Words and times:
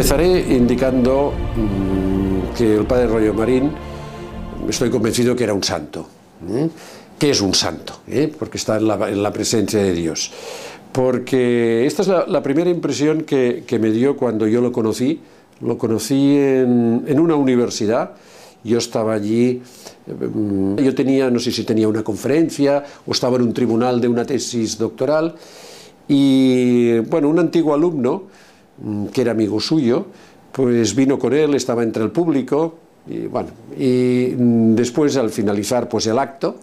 Empezaré 0.00 0.56
indicando 0.56 1.30
mmm, 1.56 2.56
que 2.56 2.74
el 2.74 2.86
padre 2.86 3.06
Rollo 3.06 3.34
Marín, 3.34 3.70
estoy 4.66 4.88
convencido 4.88 5.36
que 5.36 5.44
era 5.44 5.52
un 5.52 5.62
santo. 5.62 6.08
¿eh? 6.48 6.70
¿Qué 7.18 7.28
es 7.28 7.42
un 7.42 7.52
santo? 7.52 8.00
¿Eh? 8.08 8.32
Porque 8.38 8.56
está 8.56 8.78
en 8.78 8.88
la, 8.88 9.10
en 9.10 9.22
la, 9.22 9.30
presencia 9.30 9.78
de 9.78 9.92
Dios. 9.92 10.32
Porque 10.90 11.84
esta 11.84 12.00
es 12.00 12.08
la, 12.08 12.24
la 12.26 12.42
primera 12.42 12.70
impresión 12.70 13.24
que, 13.24 13.64
que, 13.66 13.78
me 13.78 13.90
dio 13.90 14.16
cuando 14.16 14.46
yo 14.46 14.62
lo 14.62 14.72
conocí. 14.72 15.20
Lo 15.60 15.76
conocí 15.76 16.34
en, 16.34 17.04
en 17.06 17.20
una 17.20 17.34
universidad. 17.34 18.12
Yo 18.64 18.78
estaba 18.78 19.12
allí, 19.12 19.60
yo 20.06 20.94
tenía, 20.94 21.30
no 21.30 21.38
sé 21.38 21.52
si 21.52 21.64
tenía 21.64 21.88
una 21.88 22.02
conferencia 22.02 22.82
o 23.06 23.12
estaba 23.12 23.36
en 23.36 23.42
un 23.42 23.52
tribunal 23.52 24.00
de 24.00 24.08
una 24.08 24.24
tesis 24.24 24.78
doctoral. 24.78 25.34
Y 26.08 27.00
bueno, 27.00 27.28
un 27.28 27.38
antiguo 27.38 27.74
alumno, 27.74 28.22
mm, 28.22 28.49
que 29.12 29.20
era 29.20 29.32
amigo 29.32 29.60
suyo, 29.60 30.06
pues 30.52 30.94
vino 30.94 31.18
con 31.18 31.32
él, 31.32 31.54
estaba 31.54 31.82
entre 31.82 32.02
el 32.02 32.10
público, 32.10 32.74
y 33.06 33.26
bueno, 33.26 33.50
y 33.78 34.34
mm, 34.36 34.74
después 34.74 35.16
al 35.16 35.30
finalizar 35.30 35.88
pues 35.88 36.06
el 36.06 36.18
acto, 36.18 36.56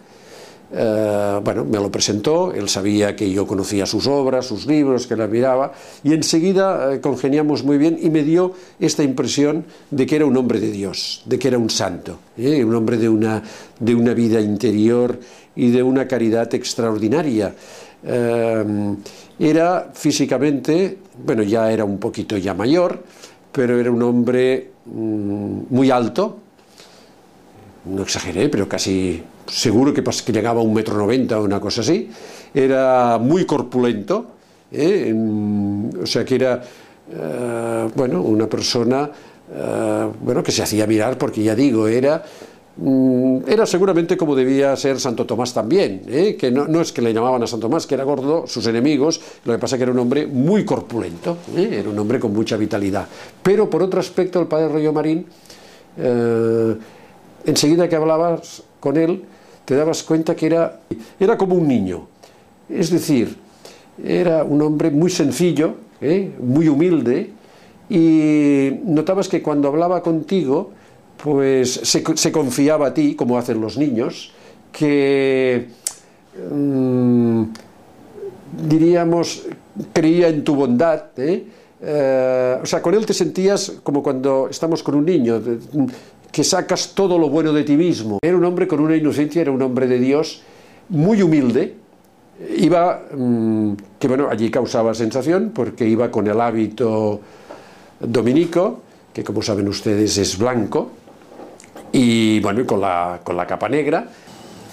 eh, 0.69 1.39
bueno, 1.41 1.63
me 1.63 1.77
lo 1.77 1.89
presentó, 1.89 2.51
él 2.51 2.67
sabía 2.67 3.15
que 3.15 3.31
yo 3.31 3.47
conocía 3.47 3.85
sus 3.85 4.05
obras, 4.07 4.45
sus 4.45 4.65
libros, 4.65 5.07
que 5.07 5.15
la 5.15 5.27
miraba, 5.27 5.71
y 6.03 6.13
enseguida 6.13 6.93
eh, 6.93 6.99
congeniamos 6.99 7.63
muy 7.63 7.77
bien 7.77 7.97
y 8.01 8.09
me 8.09 8.23
dio 8.23 8.51
esta 8.79 9.03
impresión 9.03 9.65
de 9.91 10.05
que 10.05 10.17
era 10.17 10.25
un 10.25 10.35
hombre 10.35 10.59
de 10.59 10.71
Dios, 10.71 11.23
de 11.25 11.39
que 11.39 11.47
era 11.47 11.57
un 11.57 11.69
santo, 11.69 12.19
¿eh? 12.37 12.63
un 12.63 12.75
hombre 12.75 12.97
de 12.97 13.07
una, 13.07 13.41
de 13.79 13.95
una 13.95 14.13
vida 14.13 14.41
interior 14.41 15.17
y 15.55 15.71
de 15.71 15.81
una 15.81 16.07
caridad 16.07 16.53
extraordinaria. 16.53 17.55
Eh, 18.03 18.95
era 19.39 19.91
físicamente, 19.93 20.97
bueno, 21.23 21.43
ya 21.43 21.71
era 21.71 21.85
un 21.85 21.97
poquito 21.99 22.37
ya 22.37 22.53
mayor, 22.53 23.03
pero 23.51 23.79
era 23.79 23.91
un 23.91 24.01
hombre 24.03 24.71
mmm, 24.85 25.61
muy 25.69 25.91
alto, 25.91 26.37
no 27.85 28.03
exageré, 28.03 28.49
pero 28.49 28.67
casi 28.67 29.23
seguro 29.47 29.93
que, 29.93 30.03
que 30.03 30.31
llegaba 30.31 30.59
a 30.59 30.63
un 30.63 30.73
metro 30.73 30.95
noventa 30.95 31.39
o 31.39 31.43
una 31.43 31.59
cosa 31.59 31.81
así, 31.81 32.09
era 32.53 33.17
muy 33.17 33.45
corpulento, 33.45 34.25
¿eh? 34.71 35.13
o 36.01 36.05
sea 36.05 36.25
que 36.25 36.35
era, 36.35 36.61
uh, 36.61 37.89
bueno, 37.95 38.21
una 38.21 38.47
persona, 38.47 39.09
uh, 39.09 40.11
bueno, 40.21 40.43
que 40.43 40.51
se 40.51 40.63
hacía 40.63 40.85
mirar 40.85 41.17
porque 41.17 41.43
ya 41.43 41.55
digo, 41.55 41.87
era, 41.87 42.23
era 43.47 43.65
seguramente 43.65 44.15
como 44.15 44.35
debía 44.35 44.75
ser 44.75 44.99
Santo 44.99 45.25
Tomás 45.25 45.53
también, 45.53 46.03
¿eh? 46.07 46.35
que 46.39 46.51
no, 46.51 46.67
no, 46.67 46.79
es 46.79 46.91
que 46.91 47.01
le 47.01 47.11
llamaban 47.11 47.41
a 47.41 47.47
Santo 47.47 47.67
Tomás, 47.67 47.87
que 47.87 47.95
era 47.95 48.03
gordo, 48.03 48.45
sus 48.45 48.67
enemigos, 48.67 49.19
lo 49.45 49.53
que 49.53 49.59
pasa 49.59 49.77
que 49.77 49.83
era 49.83 49.91
un 49.91 49.99
hombre 49.99 50.27
muy 50.27 50.63
corpulento, 50.63 51.37
¿eh? 51.55 51.77
era 51.79 51.89
un 51.89 51.97
hombre 51.97 52.19
con 52.19 52.33
mucha 52.33 52.55
vitalidad. 52.55 53.07
Pero 53.41 53.69
por 53.69 53.81
otro 53.81 53.99
aspecto, 53.99 54.39
el 54.39 54.47
padre 54.47 54.69
Rollo 54.69 54.93
Marín, 54.93 55.25
enseguida 57.45 57.89
que 57.89 57.95
hablabas 57.95 58.61
con 58.79 58.97
él, 58.97 59.23
te 59.65 59.75
dabas 59.75 60.03
cuenta 60.03 60.35
que 60.35 60.45
era, 60.45 60.79
era 61.19 61.37
como 61.37 61.55
un 61.55 61.67
niño. 61.67 62.07
Es 62.69 62.91
decir, 62.91 63.35
era 64.03 64.43
un 64.43 64.61
hombre 64.61 64.91
muy 64.91 65.09
sencillo, 65.09 65.75
¿eh? 65.99 66.31
muy 66.39 66.67
humilde, 66.67 67.31
y 67.89 68.69
notabas 68.85 69.29
que 69.29 69.41
cuando 69.41 69.69
hablaba 69.69 70.03
contigo, 70.03 70.71
pues 71.21 71.73
se, 71.73 72.03
se 72.15 72.31
confiaba 72.31 72.87
a 72.87 72.93
ti, 72.93 73.15
como 73.15 73.37
hacen 73.37 73.59
los 73.59 73.77
niños, 73.77 74.31
que 74.71 75.67
mmm, 76.51 77.43
diríamos 78.67 79.45
creía 79.93 80.27
en 80.27 80.43
tu 80.43 80.55
bondad, 80.55 81.17
¿eh? 81.17 81.45
Eh, 81.79 82.57
o 82.61 82.65
sea, 82.65 82.81
con 82.81 82.95
él 82.95 83.05
te 83.05 83.13
sentías 83.13 83.73
como 83.83 84.01
cuando 84.01 84.47
estamos 84.49 84.81
con 84.81 84.95
un 84.95 85.05
niño, 85.05 85.39
que 86.31 86.43
sacas 86.43 86.93
todo 86.95 87.19
lo 87.19 87.29
bueno 87.29 87.53
de 87.53 87.63
ti 87.63 87.77
mismo. 87.77 88.19
Era 88.21 88.35
un 88.35 88.43
hombre 88.45 88.67
con 88.67 88.79
una 88.79 88.95
inocencia, 88.95 89.41
era 89.41 89.51
un 89.51 89.61
hombre 89.61 89.87
de 89.87 89.99
Dios, 89.99 90.41
muy 90.89 91.21
humilde, 91.21 91.75
iba, 92.57 93.03
mmm, 93.15 93.73
que 93.99 94.07
bueno, 94.07 94.27
allí 94.29 94.49
causaba 94.49 94.93
sensación, 94.93 95.51
porque 95.53 95.87
iba 95.87 96.09
con 96.09 96.27
el 96.27 96.41
hábito 96.41 97.19
dominico, 97.99 98.81
que 99.13 99.23
como 99.23 99.41
saben 99.41 99.67
ustedes 99.67 100.17
es 100.17 100.37
blanco, 100.37 100.91
y 101.97 102.39
bueno, 102.41 102.63
con 102.65 102.79
la, 102.79 103.21
con 103.23 103.35
la 103.35 103.47
capa 103.47 103.67
negra. 103.67 104.07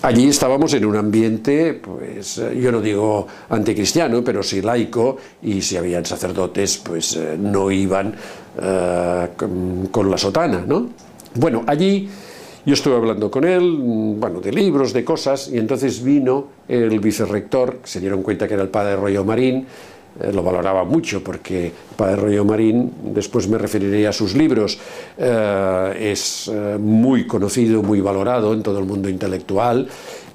Allí 0.03 0.29
estábamos 0.29 0.75
en 0.75 0.85
un 0.85 0.97
ambiente, 0.97 1.73
pues 1.73 2.37
yo 2.37 2.71
no 2.71 2.83
digo 2.83 3.27
anticristiano, 3.49 4.23
pero 4.23 4.43
sí 4.43 4.61
laico, 4.61 5.17
y 5.41 5.63
si 5.63 5.79
habían 5.79 6.05
sacerdotes, 6.05 6.77
pues 6.77 7.17
eh, 7.17 7.39
no 7.41 7.71
iban 7.71 8.09
uh, 8.09 9.91
con, 9.91 10.11
la 10.11 10.19
sotana, 10.19 10.65
¿no? 10.67 10.91
Bueno, 11.37 11.65
allí 11.67 12.11
yo 12.67 12.75
estuve 12.75 12.97
hablando 12.97 13.31
con 13.31 13.45
él, 13.45 13.79
bueno, 14.19 14.43
de 14.43 14.53
libros, 14.53 14.93
de 14.93 15.03
cosas, 15.03 15.49
y 15.49 15.57
entonces 15.57 16.05
vino 16.05 16.49
el 16.69 17.01
vicerrector, 17.01 17.79
se 17.85 18.01
dieron 18.01 18.23
cuenta 18.23 18.47
que 18.47 18.53
era 18.53 18.63
el 18.63 18.69
padre 18.69 18.97
Rollo 18.97 19.25
Marín, 19.25 19.67
eh, 20.21 20.33
lo 20.33 20.43
valoraba 20.43 20.85
mucho 20.85 21.23
porque 21.23 21.73
padre 21.97 22.17
Rollo 22.17 22.45
Marín, 22.45 22.93
después 23.13 23.49
me 23.49 23.59
referiré 23.59 24.07
a 24.07 24.13
sus 24.13 24.35
libros, 24.35 24.79
eh, 25.19 26.13
es 26.13 26.49
eh, 26.53 26.77
muy 26.79 27.27
conocido, 27.27 27.83
muy 27.83 28.01
valorado 28.01 28.53
en 28.53 28.63
todo 28.63 28.79
el 28.79 28.85
mundo 28.85 29.09
intelectual, 29.09 29.89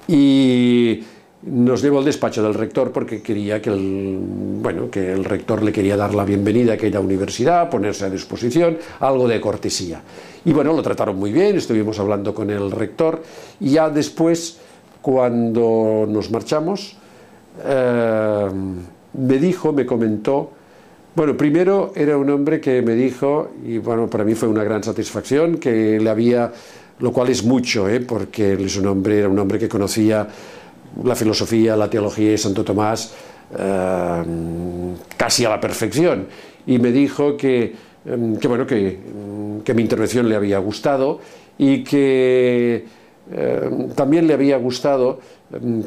y 0.06 1.02
nos 1.42 1.80
llevó 1.80 2.00
al 2.00 2.04
despacho 2.04 2.42
del 2.42 2.52
rector 2.52 2.92
porque 2.92 3.22
quería 3.22 3.62
que 3.62 3.70
el, 3.70 4.18
bueno, 4.60 4.90
que 4.90 5.12
el 5.12 5.24
rector 5.24 5.62
le 5.62 5.72
quería 5.72 5.96
dar 5.96 6.14
la 6.14 6.24
bienvenida 6.24 6.72
a 6.72 6.74
aquella 6.74 7.00
universidad, 7.00 7.70
ponerse 7.70 8.04
a 8.04 8.10
disposición, 8.10 8.76
algo 9.00 9.26
de 9.26 9.40
cortesía. 9.40 10.02
Y 10.44 10.52
bueno, 10.52 10.74
lo 10.74 10.82
trataron 10.82 11.16
muy 11.16 11.32
bien, 11.32 11.56
estuvimos 11.56 11.98
hablando 11.98 12.34
con 12.34 12.50
el 12.50 12.70
rector 12.70 13.22
y 13.60 13.70
ya 13.70 13.88
después, 13.88 14.58
cuando 15.00 16.06
nos 16.06 16.30
marchamos, 16.30 16.96
eh, 17.64 18.48
me 19.14 19.38
dijo, 19.38 19.72
me 19.72 19.86
comentó, 19.86 20.50
bueno, 21.14 21.36
primero 21.36 21.92
era 21.96 22.16
un 22.16 22.30
hombre 22.30 22.60
que 22.60 22.82
me 22.82 22.94
dijo, 22.94 23.50
y 23.66 23.78
bueno, 23.78 24.08
para 24.08 24.24
mí 24.24 24.34
fue 24.34 24.48
una 24.48 24.62
gran 24.62 24.82
satisfacción, 24.82 25.58
que 25.58 25.98
le 25.98 26.08
había, 26.08 26.52
lo 27.00 27.12
cual 27.12 27.30
es 27.30 27.44
mucho, 27.44 27.88
¿eh? 27.88 28.00
porque 28.00 28.52
él 28.52 28.66
es 28.66 28.76
un 28.76 28.86
hombre, 28.86 29.18
era 29.18 29.28
un 29.28 29.38
hombre 29.38 29.58
que 29.58 29.68
conocía 29.68 30.28
la 31.04 31.14
filosofía, 31.14 31.76
la 31.76 31.88
teología 31.88 32.30
de 32.30 32.38
Santo 32.38 32.64
Tomás 32.64 33.12
eh, 33.58 34.22
casi 35.16 35.44
a 35.44 35.50
la 35.50 35.60
perfección. 35.60 36.26
Y 36.66 36.78
me 36.78 36.92
dijo 36.92 37.36
que, 37.36 37.74
eh, 38.04 38.36
que 38.40 38.48
bueno, 38.48 38.66
que, 38.66 38.98
que, 39.64 39.74
mi 39.74 39.82
intervención 39.82 40.28
le 40.28 40.36
había 40.36 40.58
gustado 40.58 41.20
y 41.58 41.82
que 41.82 42.84
eh, 43.32 43.70
también 43.94 44.26
le 44.26 44.34
había 44.34 44.56
gustado 44.56 45.20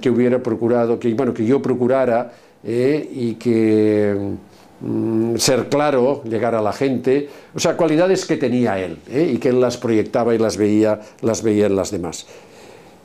que 0.01 0.09
hubiera 0.09 0.43
procurado, 0.43 0.99
que, 0.99 1.13
bueno, 1.13 1.33
que 1.33 1.45
yo 1.45 1.61
procurara 1.61 2.33
eh, 2.63 3.09
y 3.13 3.35
que 3.35 4.15
mm, 4.81 5.35
ser 5.35 5.69
claro, 5.69 6.23
llegar 6.23 6.55
a 6.55 6.61
la 6.61 6.73
gente, 6.73 7.29
o 7.53 7.59
sea, 7.59 7.75
cualidades 7.75 8.25
que 8.25 8.37
tenía 8.37 8.79
él 8.79 8.97
y 9.09 9.37
que 9.37 9.49
él 9.49 9.59
las 9.59 9.77
proyectaba 9.77 10.33
y 10.33 10.37
las 10.37 10.57
veía, 10.57 10.99
las 11.21 11.43
veía 11.43 11.65
en 11.65 11.75
las 11.75 11.91
demás. 11.91 12.25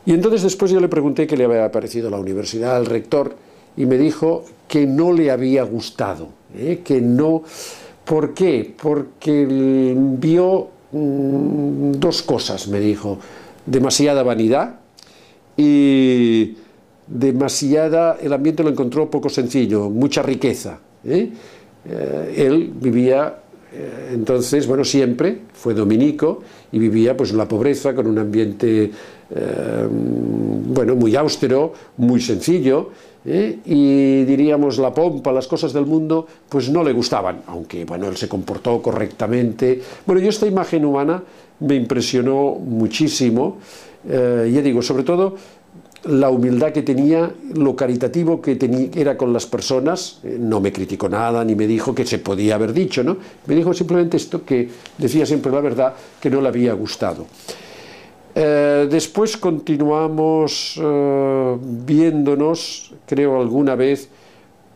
Y 0.07 0.13
entonces 0.13 0.43
después 0.43 0.71
yo 0.71 0.81
le 0.81 0.89
pregunté 0.89 1.27
qué 1.27 1.37
le 1.37 1.45
había 1.45 1.71
parecido 1.71 2.09
la 2.09 2.19
universidad 2.19 2.77
al 2.77 2.87
rector 2.87 3.37
y 3.77 3.87
me 3.87 3.99
dijo 3.99 4.45
que 4.67 4.87
no 4.87 5.13
le 5.13 5.31
había 5.31 5.63
gustado, 5.65 6.29
¿eh? 6.57 6.81
que 6.85 7.01
no... 7.01 7.43
¿Por 8.05 8.33
qué? 8.33 8.75
Porque 8.81 9.95
vio 9.95 10.69
mmm, 10.93 11.93
dos 11.93 12.23
cosas, 12.23 12.69
me 12.69 12.81
dijo, 12.81 13.19
demasiada 13.67 14.23
vanidad 14.23 14.77
y 15.59 16.57
demasiada... 17.09 18.19
El 18.21 18.33
ambiente 18.33 18.63
lo 18.63 18.71
encontró 18.71 19.11
poco 19.11 19.29
sencillo, 19.29 19.89
mucha 19.91 20.23
riqueza. 20.23 20.79
¿eh? 21.05 21.31
Eh, 21.85 22.35
él 22.37 22.73
vivía 22.75 23.39
eh, 23.71 24.11
entonces, 24.15 24.67
bueno, 24.67 24.85
siempre 24.85 25.43
fue 25.53 25.75
dominico 25.75 26.41
y 26.73 26.79
vivía 26.79 27.17
pues 27.17 27.31
en 27.31 27.39
la 27.39 27.47
pobreza 27.47 27.95
con 27.95 28.07
un 28.07 28.19
ambiente 28.19 28.91
bueno, 29.31 30.97
muy 30.97 31.15
austero, 31.15 31.75
muy 31.99 32.19
sencillo, 32.19 32.89
y 33.27 34.25
diríamos 34.25 34.79
la 34.79 34.95
pompa, 34.95 35.33
las 35.33 35.47
cosas 35.47 35.75
del 35.75 35.85
mundo, 35.85 36.27
pues 36.49 36.71
no 36.71 36.83
le 36.83 36.95
gustaban, 36.95 37.43
aunque 37.47 37.85
bueno, 37.85 38.09
él 38.09 38.17
se 38.17 38.27
comportó 38.27 38.81
correctamente. 38.81 39.83
Bueno, 40.07 40.23
yo 40.23 40.31
esta 40.31 40.47
imagen 40.47 40.87
humana 40.87 41.23
me 41.61 41.75
impresionó 41.75 42.55
muchísimo, 42.55 43.59
ya 44.09 44.63
digo, 44.63 44.81
sobre 44.81 45.03
todo 45.03 45.35
la 46.05 46.31
humildad 46.31 46.73
que 46.73 46.83
tenía, 46.83 47.31
lo 47.55 47.75
caritativo 47.75 48.41
que 48.41 48.57
tenía, 48.57 48.89
era 48.95 49.17
con 49.17 49.33
las 49.33 49.47
personas, 49.47 50.21
eh, 50.23 50.37
no 50.39 50.61
me 50.61 50.73
criticó 50.73 51.09
nada, 51.09 51.45
ni 51.45 51.55
me 51.55 51.67
dijo 51.67 51.95
que 51.95 52.07
se 52.07 52.19
podía 52.19 52.55
haber 52.55 52.73
dicho, 52.73 53.03
¿no? 53.03 53.17
Me 53.47 53.55
dijo 53.55 53.75
simplemente 53.75 54.17
esto, 54.17 54.45
que 54.45 54.69
decía 54.97 55.27
siempre 55.27 55.51
la 55.51 55.61
verdad, 55.61 55.95
que 56.21 56.31
no 56.31 56.41
le 56.41 56.49
había 56.49 56.73
gustado. 56.75 57.27
Eh, 58.35 58.87
después 58.91 59.37
continuamos 59.37 60.79
eh, 60.81 61.57
viéndonos, 61.61 62.95
creo 63.07 63.41
alguna 63.41 63.75
vez, 63.75 64.09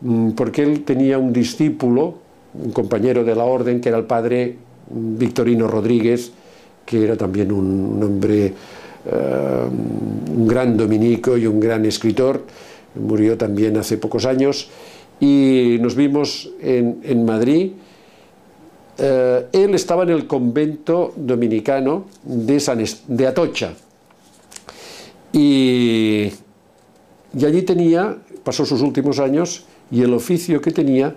mmm, 0.01 0.31
porque 0.31 0.63
él 0.63 0.83
tenía 0.83 1.17
un 1.17 1.31
discípulo 1.31 2.23
un 2.53 2.71
compañero 2.71 3.23
de 3.23 3.35
la 3.35 3.43
orden, 3.43 3.81
que 3.81 3.89
era 3.89 3.97
el 3.97 4.05
padre 4.05 4.55
Victorino 4.89 5.67
Rodríguez, 5.67 6.31
que 6.85 7.03
era 7.03 7.17
también 7.17 7.51
un, 7.51 8.01
hombre, 8.03 8.53
un 9.05 10.47
gran 10.47 10.77
dominico 10.77 11.37
y 11.37 11.45
un 11.45 11.59
gran 11.59 11.85
escritor, 11.85 12.43
murió 12.95 13.37
también 13.37 13.77
hace 13.77 13.97
pocos 13.97 14.25
años, 14.25 14.69
y 15.19 15.77
nos 15.81 15.95
vimos 15.95 16.49
en, 16.61 17.25
Madrid. 17.25 17.71
Eh, 18.97 19.47
él 19.51 19.73
estaba 19.73 20.03
en 20.03 20.09
el 20.09 20.27
convento 20.27 21.13
dominicano 21.15 22.05
de, 22.23 22.59
San 22.59 22.83
de 23.07 23.27
Atocha, 23.27 23.73
y, 25.31 26.31
y 27.37 27.45
allí 27.45 27.63
tenía, 27.63 28.17
pasó 28.43 28.65
sus 28.65 28.81
últimos 28.81 29.19
años, 29.19 29.65
y 29.91 30.01
el 30.01 30.13
oficio 30.13 30.61
que 30.61 30.71
tenía 30.71 31.15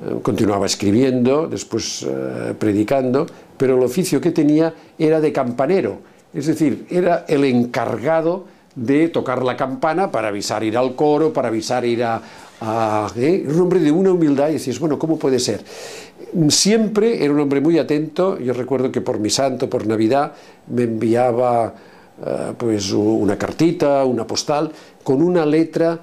eh, 0.00 0.20
continuaba 0.22 0.66
escribiendo, 0.66 1.48
después 1.48 2.06
eh, 2.08 2.54
predicando, 2.56 3.26
pero 3.56 3.76
el 3.76 3.82
oficio 3.82 4.20
que 4.20 4.30
tenía 4.30 4.72
era 4.96 5.20
de 5.20 5.32
campanero, 5.32 5.98
es 6.34 6.46
decir, 6.46 6.86
era 6.90 7.24
el 7.28 7.44
encargado 7.44 8.46
de 8.74 9.08
tocar 9.08 9.42
la 9.42 9.56
campana 9.56 10.10
para 10.10 10.28
avisar 10.28 10.62
ir 10.62 10.76
al 10.76 10.94
coro, 10.94 11.32
para 11.32 11.48
avisar 11.48 11.84
ir 11.84 12.04
a... 12.04 12.22
¿eh? 13.16 13.44
un 13.46 13.60
hombre 13.60 13.80
de 13.80 13.90
una 13.90 14.12
humildad 14.12 14.50
y 14.50 14.54
decís, 14.54 14.78
bueno, 14.78 14.98
¿cómo 14.98 15.18
puede 15.18 15.38
ser? 15.38 15.62
Siempre 16.48 17.24
era 17.24 17.32
un 17.32 17.40
hombre 17.40 17.60
muy 17.60 17.78
atento, 17.78 18.38
yo 18.38 18.52
recuerdo 18.52 18.92
que 18.92 19.00
por 19.00 19.18
mi 19.18 19.30
santo, 19.30 19.70
por 19.70 19.86
Navidad, 19.86 20.32
me 20.68 20.82
enviaba 20.82 21.74
pues 22.58 22.92
una 22.92 23.38
cartita, 23.38 24.04
una 24.04 24.26
postal, 24.26 24.72
con 25.02 25.22
una 25.22 25.46
letra 25.46 26.00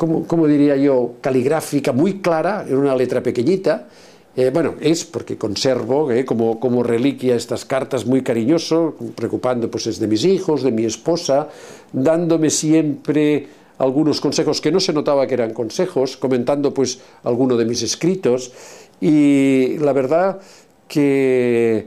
como, 0.00 0.46
diría 0.46 0.76
yo, 0.76 1.16
caligráfica 1.20 1.92
muy 1.92 2.20
clara, 2.20 2.64
en 2.66 2.76
una 2.76 2.96
letra 2.96 3.22
pequeñita. 3.22 3.86
Eh, 4.36 4.50
bueno, 4.52 4.74
es 4.80 5.04
porque 5.04 5.36
conservo 5.36 6.12
eh, 6.12 6.24
como, 6.24 6.60
como, 6.60 6.84
reliquia 6.84 7.34
estas 7.34 7.64
cartas 7.64 8.06
muy 8.06 8.22
cariñoso, 8.22 8.94
preocupando 9.16 9.68
pues 9.68 9.88
es 9.88 9.98
de 9.98 10.06
mis 10.06 10.24
hijos, 10.24 10.62
de 10.62 10.70
mi 10.70 10.84
esposa, 10.84 11.48
dándome 11.92 12.50
siempre 12.50 13.48
algunos 13.78 14.20
consejos 14.20 14.60
que 14.60 14.70
no 14.70 14.78
se 14.78 14.92
notaba 14.92 15.26
que 15.26 15.34
eran 15.34 15.52
consejos, 15.52 16.16
comentando 16.16 16.72
pues 16.72 17.00
alguno 17.24 17.56
de 17.56 17.64
mis 17.64 17.82
escritos. 17.82 18.52
Y 19.00 19.78
la 19.78 19.92
verdad 19.92 20.38
que 20.86 21.86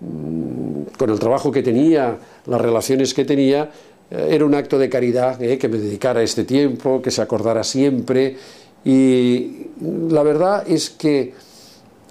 mm, 0.00 0.96
con 0.96 1.10
el 1.10 1.18
trabajo 1.18 1.52
que 1.52 1.62
tenía, 1.62 2.16
las 2.46 2.60
relaciones 2.60 3.12
que 3.12 3.26
tenía, 3.26 3.70
eh, 4.10 4.28
era 4.30 4.46
un 4.46 4.54
acto 4.54 4.78
de 4.78 4.88
caridad 4.88 5.38
que 5.38 5.68
me 5.68 5.76
dedicara 5.76 6.22
este 6.22 6.44
tiempo, 6.44 7.02
que 7.02 7.10
se 7.10 7.20
acordara 7.20 7.62
siempre. 7.64 8.36
Y 8.82 9.66
la 10.08 10.22
verdad 10.22 10.64
es 10.66 10.88
que 10.88 11.34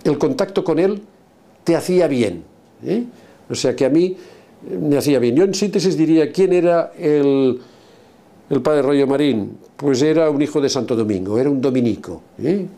el 0.03 0.17
contacto 0.17 0.63
con 0.63 0.79
él 0.79 1.01
te 1.63 1.75
hacía 1.75 2.07
bien. 2.07 2.43
¿eh? 2.85 3.05
O 3.49 3.55
sea 3.55 3.75
que 3.75 3.85
a 3.85 3.89
mí 3.89 4.15
me 4.69 4.97
hacía 4.97 5.19
bien. 5.19 5.35
Yo 5.35 5.43
en 5.43 5.53
síntesis 5.53 5.97
diría, 5.97 6.31
¿quién 6.31 6.53
era 6.53 6.93
el, 6.97 7.59
el 8.49 8.61
padre 8.61 8.81
Rollo 8.81 9.07
Marín? 9.07 9.57
Pues 9.75 10.01
era 10.01 10.29
un 10.29 10.41
hijo 10.41 10.61
de 10.61 10.69
Santo 10.69 10.95
Domingo, 10.95 11.39
era 11.39 11.49
un 11.49 11.59
dominico. 11.59 12.21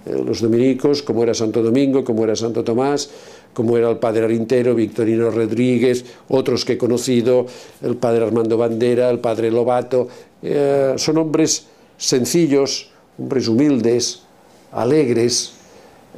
Los 0.05 0.41
dominicos, 0.41 1.03
como 1.03 1.23
era 1.23 1.33
Santo 1.33 1.61
Domingo, 1.61 2.03
como 2.03 2.23
era 2.23 2.35
Santo 2.35 2.63
Tomás, 2.63 3.09
como 3.53 3.77
era 3.77 3.89
el 3.89 3.97
padre 3.97 4.25
Arintero, 4.25 4.73
Victorino 4.73 5.29
Rodríguez, 5.29 6.05
otros 6.29 6.63
que 6.63 6.73
he 6.73 6.77
conocido, 6.77 7.45
el 7.81 7.97
padre 7.97 8.25
Armando 8.25 8.57
Bandera, 8.57 9.09
el 9.09 9.19
padre 9.19 9.51
Lobato, 9.51 10.07
eh, 10.41 10.93
son 10.95 11.17
hombres 11.17 11.67
sencillos, 11.97 12.89
hombres 13.19 13.47
humildes, 13.47 14.23
alegres, 14.71 15.53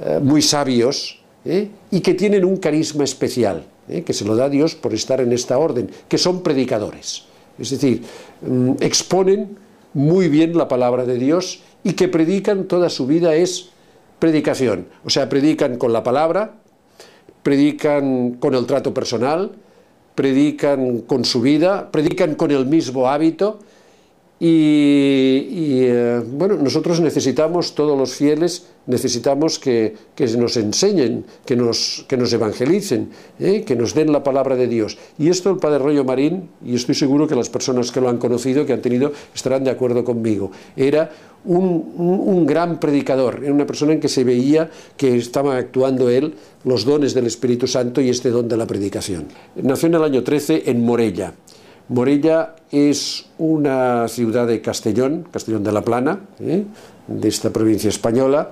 eh, 0.01 0.19
muy 0.21 0.41
sabios, 0.41 1.19
¿eh? 1.45 1.69
y 1.91 2.01
que 2.01 2.13
tienen 2.13 2.45
un 2.45 2.57
carisma 2.57 3.03
especial, 3.03 3.65
que 3.87 4.13
se 4.13 4.25
lo 4.25 4.35
da 4.35 4.49
Dios 4.49 4.73
por 4.73 4.93
estar 4.93 5.21
en 5.21 5.31
esta 5.31 5.59
orden, 5.59 5.91
que 6.07 6.17
son 6.17 6.41
predicadores. 6.41 7.25
Es 7.59 7.69
decir, 7.69 8.01
mm, 8.41 8.73
exponen 8.79 9.57
muy 9.93 10.27
bien 10.27 10.57
la 10.57 10.67
palabra 10.67 11.05
de 11.05 11.17
Dios 11.17 11.61
y 11.83 11.93
que 11.93 12.07
predican 12.07 12.65
toda 12.65 12.89
su 12.89 13.07
vida 13.07 13.35
es 13.35 13.69
predicación. 14.19 14.87
O 15.05 15.09
sea, 15.09 15.29
predican 15.29 15.77
con 15.77 15.93
la 15.93 16.03
palabra, 16.03 16.55
predican 17.43 18.33
con 18.39 18.55
el 18.55 18.65
trato 18.65 18.93
personal, 18.93 19.51
predican 20.15 21.01
con 21.01 21.25
su 21.25 21.41
vida, 21.41 21.91
predican 21.91 22.35
con 22.35 22.51
el 22.51 22.65
mismo 22.65 23.07
hábito 23.07 23.59
y, 24.37 25.79
eh, 25.87 26.21
bueno, 26.25 26.57
nosotros 26.57 26.99
necesitamos, 26.99 27.73
todos 27.73 27.97
los 27.97 28.15
fieles, 28.15 28.67
necesitamos 28.85 29.59
que, 29.59 29.95
nos 30.37 30.57
enseñen, 30.57 31.25
que 31.45 31.55
nos, 31.55 32.05
que 32.09 32.17
nos 32.17 32.33
evangelicen, 32.33 33.09
¿eh? 33.39 33.63
que 33.65 33.77
nos 33.77 33.93
den 33.93 34.11
la 34.11 34.23
palabra 34.23 34.57
de 34.57 34.67
Dios. 34.67 34.97
Y 35.17 35.29
esto 35.29 35.49
el 35.51 35.57
Padre 35.57 35.79
Rollo 35.79 36.03
Marín, 36.03 36.49
y 36.65 36.75
estoy 36.75 36.95
seguro 36.95 37.27
que 37.27 37.35
las 37.35 37.49
personas 37.49 37.91
que 37.91 38.01
lo 38.01 38.09
han 38.09 38.17
conocido, 38.17 38.65
que 38.65 38.73
han 38.73 38.81
tenido, 38.81 39.13
estarán 39.33 39.63
de 39.63 39.71
acuerdo 39.71 40.03
conmigo, 40.03 40.51
era 40.75 41.09
un, 41.45 41.93
un 41.97 42.45
gran 42.45 42.79
predicador, 42.79 43.39
era 43.41 43.53
una 43.53 43.65
persona 43.65 43.93
en 43.93 44.01
que 44.01 44.09
se 44.09 44.25
veía 44.25 44.69
que 44.97 45.15
estaba 45.15 45.55
actuando 45.55 46.09
él 46.09 46.33
los 46.65 46.83
dones 46.83 47.13
del 47.13 47.27
Espíritu 47.27 47.67
Santo 47.67 48.01
y 48.01 48.09
este 48.09 48.31
don 48.31 48.49
de 48.49 48.57
la 48.57 48.67
predicación. 48.67 49.27
Nació 49.55 49.87
en 49.87 49.95
el 49.95 50.03
año 50.03 50.23
13 50.23 50.63
en 50.65 50.83
Morella. 50.83 51.33
Morella 51.89 52.55
es 52.71 53.25
una 53.37 54.07
ciudad 54.07 54.47
de 54.47 54.61
Castellón, 54.61 55.27
Castellón 55.31 55.63
de 55.63 55.71
la 55.71 55.81
Plana, 55.81 56.19
¿eh? 56.39 56.63
de 57.07 57.27
esta 57.27 57.51
provincia 57.51 57.89
española, 57.89 58.49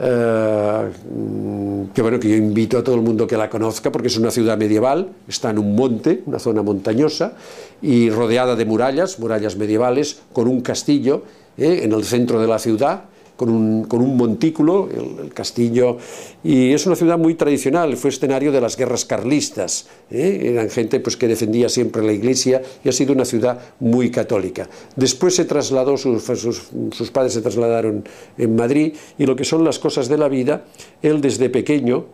eh, 0.00 0.90
que 1.92 2.00
bueno, 2.00 2.18
que 2.18 2.30
yo 2.30 2.36
invito 2.36 2.78
a 2.78 2.84
todo 2.84 2.94
el 2.94 3.02
mundo 3.02 3.26
que 3.26 3.36
la 3.36 3.50
conozca 3.50 3.92
porque 3.92 4.08
es 4.08 4.16
una 4.16 4.30
ciudad 4.30 4.56
medieval, 4.56 5.10
está 5.28 5.50
en 5.50 5.58
un 5.58 5.76
monte, 5.76 6.22
una 6.24 6.38
zona 6.38 6.62
montañosa 6.62 7.34
y 7.82 8.08
rodeada 8.08 8.56
de 8.56 8.64
murallas, 8.64 9.18
murallas 9.18 9.56
medievales, 9.56 10.22
con 10.32 10.48
un 10.48 10.62
castillo 10.62 11.24
¿eh? 11.58 11.80
en 11.82 11.92
el 11.92 12.04
centro 12.04 12.40
de 12.40 12.46
la 12.46 12.58
ciudad 12.58 13.02
con 13.40 14.02
un, 14.02 14.16
montículo, 14.18 14.86
el, 14.92 15.32
castillo, 15.32 15.96
y 16.44 16.74
es 16.74 16.84
una 16.84 16.94
ciudad 16.94 17.16
muy 17.16 17.36
tradicional, 17.36 17.96
fue 17.96 18.10
escenario 18.10 18.52
de 18.52 18.60
las 18.60 18.76
guerras 18.76 19.06
carlistas, 19.06 19.88
¿eh? 20.10 20.52
eran 20.52 20.68
gente 20.68 21.00
pues, 21.00 21.16
que 21.16 21.26
defendía 21.26 21.70
siempre 21.70 22.02
la 22.02 22.12
iglesia 22.12 22.60
y 22.84 22.90
ha 22.90 22.92
sido 22.92 23.14
una 23.14 23.24
ciudad 23.24 23.58
muy 23.80 24.10
católica. 24.10 24.68
Después 24.94 25.36
se 25.36 25.46
trasladó, 25.46 25.96
sus, 25.96 26.22
sus, 26.22 27.10
padres 27.10 27.32
se 27.32 27.40
trasladaron 27.40 28.04
en 28.36 28.56
Madrid 28.56 28.92
y 29.16 29.24
lo 29.24 29.34
que 29.34 29.44
son 29.44 29.64
las 29.64 29.78
cosas 29.78 30.10
de 30.10 30.18
la 30.18 30.28
vida, 30.28 30.66
él 31.00 31.22
desde 31.22 31.48
pequeño, 31.48 32.04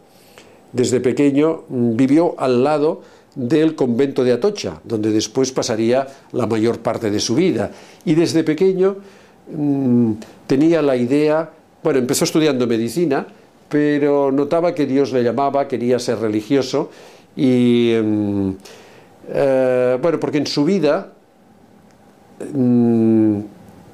desde 0.73 1.01
pequeño 1.01 1.65
mm, 1.69 1.97
vivió 1.97 2.39
al 2.39 2.63
lado 2.63 3.03
del 3.35 3.75
convento 3.75 4.23
de 4.23 4.33
Atocha, 4.33 4.81
donde 4.85 5.11
después 5.11 5.51
pasaría 5.51 6.07
la 6.31 6.47
mayor 6.47 6.79
parte 6.79 7.11
de 7.11 7.19
su 7.19 7.35
vida. 7.35 7.73
Y 8.05 8.15
desde 8.15 8.45
pequeño 8.45 8.99
Mm, 9.49 10.13
tenía 10.47 10.83
la 10.83 10.97
idea, 10.97 11.51
bueno, 11.83 11.99
empezó 11.99 12.25
estudiando 12.25 12.67
medicina, 12.67 13.27
pero 13.69 14.33
notaba 14.33 14.75
que 14.75 14.87
Dios 14.87 15.13
le 15.13 15.23
llamaba, 15.23 15.69
quería 15.69 15.99
ser 15.99 16.19
religioso 16.19 16.91
y, 17.37 17.95
mm, 18.03 18.51
eh, 19.29 19.99
bueno, 20.01 20.19
porque 20.19 20.39
en 20.39 20.47
su 20.47 20.65
vida, 20.65 21.13
mm, 22.53 23.39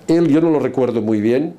él, 0.09 0.29
yo 0.29 0.41
no 0.41 0.51
lo 0.51 0.59
recuerdo 0.59 1.03
muy 1.03 1.21
bien, 1.21 1.55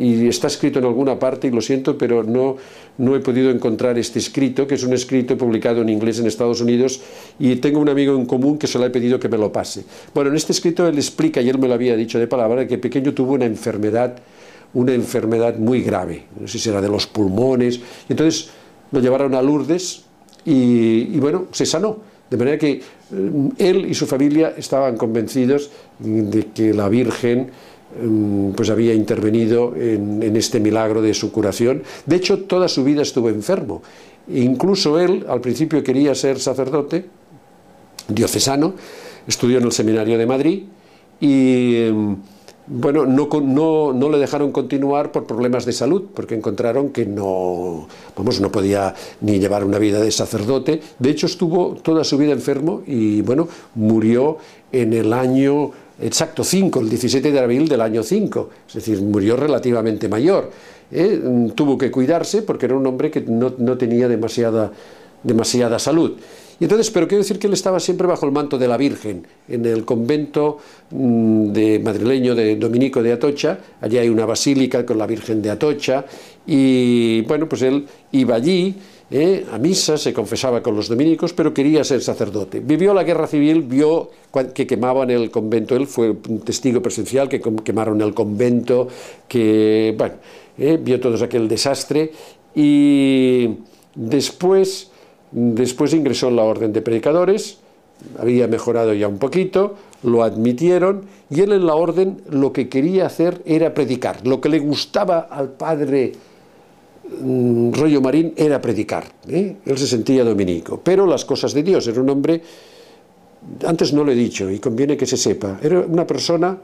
y 0.00 0.28
está 0.28 0.46
escrito 0.46 0.78
en 0.78 0.86
alguna 0.86 1.18
parte, 1.18 1.48
y 1.48 1.50
lo 1.50 1.60
siento, 1.60 1.98
pero 1.98 2.22
no, 2.22 2.56
no 2.98 3.14
he 3.14 3.20
podido 3.20 3.50
encontrar 3.50 3.98
este 3.98 4.18
escrito, 4.18 4.66
que 4.66 4.74
es 4.74 4.82
un 4.82 4.92
escrito 4.92 5.36
publicado 5.36 5.82
en 5.82 5.90
inglés 5.90 6.18
en 6.18 6.26
Estados 6.26 6.60
Unidos, 6.60 7.00
y 7.38 7.56
tengo 7.56 7.80
un 7.80 7.88
amigo 7.88 8.16
en 8.16 8.26
común 8.26 8.58
que 8.58 8.66
se 8.66 8.78
lo 8.78 8.86
ha 8.86 8.90
pedido 8.90 9.20
que 9.20 9.28
me 9.28 9.36
lo 9.36 9.52
pase. 9.52 9.84
Bueno, 10.14 10.30
en 10.30 10.36
este 10.36 10.52
escrito 10.52 10.88
él 10.88 10.96
explica, 10.96 11.40
y 11.40 11.48
él 11.48 11.58
me 11.58 11.68
lo 11.68 11.74
había 11.74 11.94
dicho 11.96 12.18
de 12.18 12.26
palabra, 12.26 12.66
que 12.66 12.78
pequeño 12.78 13.12
tuvo 13.12 13.34
una 13.34 13.44
enfermedad, 13.44 14.16
una 14.74 14.94
enfermedad 14.94 15.56
muy 15.56 15.82
grave, 15.82 16.24
no 16.40 16.48
sé 16.48 16.58
si 16.58 16.68
era 16.70 16.80
de 16.80 16.88
los 16.88 17.06
pulmones, 17.06 17.76
y 17.76 18.12
entonces 18.12 18.50
lo 18.90 19.00
llevaron 19.00 19.34
a 19.34 19.42
Lourdes, 19.42 20.04
y, 20.44 21.14
y 21.14 21.18
bueno, 21.20 21.46
se 21.52 21.66
sanó. 21.66 22.08
De 22.30 22.36
manera 22.36 22.58
que 22.58 22.70
eh, 22.70 22.82
él 23.58 23.86
y 23.90 23.94
su 23.94 24.06
familia 24.06 24.54
estaban 24.56 24.96
convencidos 24.96 25.70
de 25.98 26.46
que 26.54 26.72
la 26.72 26.88
Virgen 26.88 27.50
pues 28.54 28.70
había 28.70 28.94
intervenido 28.94 29.74
en, 29.76 30.36
este 30.36 30.60
milagro 30.60 31.02
de 31.02 31.12
su 31.12 31.32
curación. 31.32 31.82
De 32.06 32.16
hecho, 32.16 32.44
toda 32.44 32.68
su 32.68 32.84
vida 32.84 33.02
estuvo 33.02 33.28
enfermo. 33.28 33.82
Incluso 34.32 34.98
él, 34.98 35.26
al 35.28 35.40
principio 35.40 35.82
quería 35.82 36.14
ser 36.14 36.38
sacerdote, 36.38 37.06
diocesano, 38.08 38.74
estudió 39.26 39.58
en 39.58 39.64
el 39.64 39.72
seminario 39.72 40.18
de 40.18 40.26
Madrid 40.26 40.62
y 41.20 41.76
em, 41.76 42.16
bueno, 42.66 43.04
no, 43.04 43.28
no, 43.42 43.92
no, 43.92 44.08
le 44.08 44.18
dejaron 44.18 44.52
continuar 44.52 45.10
por 45.10 45.26
problemas 45.26 45.64
de 45.64 45.72
salud, 45.72 46.04
porque 46.14 46.36
encontraron 46.36 46.90
que 46.90 47.04
no, 47.04 47.88
vamos, 48.16 48.40
no 48.40 48.52
podía 48.52 48.94
ni 49.20 49.40
llevar 49.40 49.64
una 49.64 49.78
vida 49.78 50.00
de 50.00 50.12
sacerdote. 50.12 50.80
De 50.98 51.10
hecho, 51.10 51.26
estuvo 51.26 51.74
toda 51.74 52.04
su 52.04 52.16
vida 52.16 52.30
enfermo 52.30 52.82
y 52.86 53.22
bueno, 53.22 53.48
murió 53.74 54.38
en 54.70 54.92
el 54.92 55.12
año 55.12 55.72
exacto 56.00 56.44
5, 56.44 56.80
el 56.80 56.88
17 56.88 57.32
de 57.32 57.38
abril 57.38 57.68
del 57.68 57.80
año 57.80 58.02
5, 58.02 58.50
es 58.68 58.74
decir, 58.74 59.00
murió 59.02 59.36
relativamente 59.36 60.08
mayor. 60.08 60.50
¿eh? 60.92 61.50
tuvo 61.54 61.78
que 61.78 61.90
cuidarse 61.90 62.42
porque 62.42 62.66
era 62.66 62.76
un 62.76 62.86
hombre 62.86 63.10
que 63.10 63.20
no, 63.20 63.54
no 63.58 63.76
tenía 63.78 64.08
demasiada, 64.08 64.72
demasiada 65.22 65.78
salud. 65.78 66.12
Y 66.58 66.64
entonces, 66.64 66.90
pero 66.90 67.08
quiero 67.08 67.22
decir 67.22 67.38
que 67.38 67.46
él 67.46 67.54
estaba 67.54 67.80
siempre 67.80 68.06
bajo 68.06 68.26
el 68.26 68.32
manto 68.32 68.58
de 68.58 68.68
la 68.68 68.76
Virgen, 68.76 69.26
en 69.48 69.64
el 69.64 69.86
convento 69.86 70.58
mm, 70.90 71.52
de 71.52 71.78
madrileño 71.78 72.34
de 72.34 72.56
Dominico 72.56 73.02
de 73.02 73.12
Atocha, 73.12 73.58
allí 73.80 73.96
hay 73.96 74.10
una 74.10 74.26
basílica 74.26 74.84
con 74.84 74.98
la 74.98 75.06
Virgen 75.06 75.40
de 75.40 75.50
Atocha, 75.50 76.04
y 76.46 77.22
bueno, 77.22 77.48
pues 77.48 77.62
él 77.62 77.86
iba 78.12 78.34
allí, 78.34 78.74
¿eh? 79.10 79.46
a 79.52 79.58
misa, 79.58 79.98
se 79.98 80.12
confesaba 80.12 80.62
con 80.62 80.76
los 80.76 80.88
dominicos, 80.88 81.32
pero 81.32 81.52
quería 81.52 81.84
ser 81.84 82.02
sacerdote. 82.02 82.60
Vivió 82.60 82.94
la 82.94 83.04
guerra 83.04 83.26
civil, 83.26 83.62
vio 83.62 84.10
que 84.54 84.66
quemaban 84.66 85.10
el 85.10 85.30
convento, 85.30 85.76
él 85.76 85.86
fue 85.86 86.10
un 86.10 86.40
testigo 86.40 86.80
presencial, 86.80 87.28
que 87.28 87.40
quemaron 87.40 88.00
el 88.00 88.14
convento, 88.14 88.88
que, 89.28 89.94
bueno, 89.98 90.14
¿eh? 90.58 90.78
vio 90.80 91.00
todo 91.00 91.22
aquel 91.22 91.48
desastre 91.48 92.12
y 92.54 93.48
después, 93.94 94.90
después 95.32 95.92
ingresó 95.94 96.28
en 96.28 96.36
la 96.36 96.42
orden 96.42 96.72
de 96.72 96.82
predicadores, 96.82 97.58
había 98.18 98.46
mejorado 98.46 98.94
ya 98.94 99.08
un 99.08 99.18
poquito, 99.18 99.74
lo 100.02 100.22
admitieron 100.22 101.02
y 101.28 101.40
él 101.42 101.52
en 101.52 101.66
la 101.66 101.74
orden 101.74 102.22
lo 102.30 102.52
que 102.52 102.68
quería 102.68 103.06
hacer 103.06 103.42
era 103.44 103.74
predicar. 103.74 104.26
Lo 104.26 104.40
que 104.40 104.48
le 104.48 104.58
gustaba 104.58 105.20
al 105.20 105.50
padre 105.50 106.12
Mm, 107.10 107.72
rollo 107.72 108.00
Marín 108.00 108.32
era 108.36 108.60
predicar. 108.60 109.04
¿eh? 109.28 109.56
Él 109.64 109.78
se 109.78 109.86
sentía 109.86 110.22
dominico, 110.22 110.80
pero 110.82 111.06
las 111.06 111.24
cosas 111.24 111.52
de 111.52 111.62
Dios. 111.62 111.86
Era 111.88 112.00
un 112.00 112.10
hombre, 112.10 112.40
antes 113.66 113.92
no 113.92 114.04
lo 114.04 114.12
he 114.12 114.14
dicho 114.14 114.50
y 114.50 114.58
conviene 114.58 114.96
que 114.96 115.06
se 115.06 115.16
sepa, 115.16 115.58
era 115.62 115.80
una 115.80 116.06
persona 116.06 116.56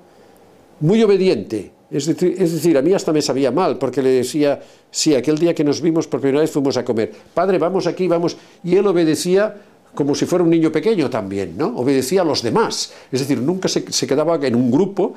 muy 0.81 1.03
obediente. 1.03 1.73
Es 1.91 2.07
decir, 2.07 2.77
a 2.77 2.83
mí 2.83 2.93
hasta 2.93 3.13
me 3.13 3.23
sabía 3.23 3.53
mal, 3.53 3.79
porque 3.79 4.03
le 4.03 4.11
decía, 4.11 4.61
sí, 4.91 5.15
aquel 5.15 5.39
día 5.39 5.55
que 5.55 5.63
nos 5.63 5.81
vimos 5.81 6.09
por 6.09 6.21
primera 6.21 6.41
vez 6.41 6.51
fuimos 6.51 6.77
a 6.77 6.85
comer, 6.85 7.13
padre, 7.33 7.59
vamos 7.59 7.87
aquí, 7.87 8.09
vamos, 8.09 8.37
y 8.65 8.75
él 8.75 8.87
obedecía 8.89 9.55
como 9.95 10.15
si 10.15 10.27
fuera 10.27 10.45
un 10.45 10.51
niño 10.51 10.71
pequeño 10.71 11.09
también, 11.09 11.57
¿no? 11.57 11.69
Obedecía 11.79 12.21
a 12.21 12.25
los 12.25 12.43
demás. 12.43 12.93
Es 13.11 13.21
decir, 13.21 13.41
nunca 13.41 13.67
se, 13.67 13.91
se 13.91 14.07
quedaba 14.07 14.37
en 14.37 14.55
un 14.55 14.71
grupo, 14.71 15.15